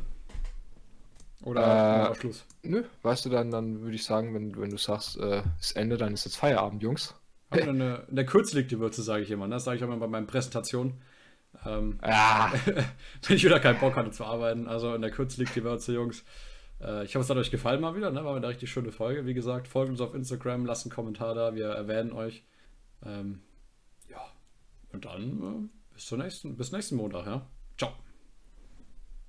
[1.44, 2.46] Oder Äh, Schluss?
[2.64, 5.98] Nö, weißt du, dann, dann würde ich sagen, wenn, wenn du sagst, äh, das Ende,
[5.98, 7.16] dann ist jetzt Feierabend, Jungs.
[7.52, 9.48] Wir eine, in der Kürze liegt die Würze, sage ich immer.
[9.48, 9.56] ne?
[9.56, 11.02] Das sage ich auch immer bei meinen Präsentationen.
[11.66, 14.68] Ähm, Ja, wenn ich wieder keinen Bock hatte zu arbeiten.
[14.68, 16.24] Also in der Kürze liegt die Würze, Jungs.
[16.82, 18.10] Äh, ich hoffe, es hat euch gefallen mal wieder.
[18.10, 18.24] Ne?
[18.26, 19.26] War eine richtig schöne Folge.
[19.26, 21.54] Wie gesagt, folgt uns auf Instagram, lasst einen Kommentar da.
[21.54, 22.44] Wir erwähnen euch.
[23.06, 23.42] Ähm,
[24.10, 24.22] ja.
[24.92, 27.26] Und dann äh, bis, zur nächsten, bis nächsten Montag.
[27.26, 27.46] Ja?
[27.78, 27.92] Ciao.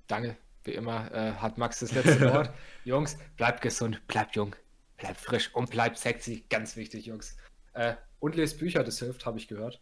[0.07, 0.37] danke.
[0.64, 2.50] Wie immer äh, hat Max das letzte Wort.
[2.85, 4.57] Jungs, bleibt gesund, bleibt jung,
[4.96, 6.44] bleibt frisch und bleibt sexy.
[6.48, 7.37] Ganz wichtig, Jungs.
[7.74, 9.81] Äh, und lest Bücher, das hilft, habe ich gehört.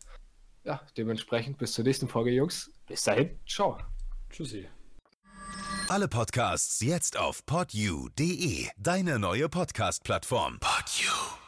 [0.64, 2.70] Ja, dementsprechend bis zur nächsten Folge, Jungs.
[2.86, 3.78] Bis dahin, ciao.
[4.30, 4.68] Tschüssi.
[5.88, 10.58] Alle Podcasts jetzt auf podyou.de, deine neue Podcast-Plattform.
[10.60, 11.41] Podyou.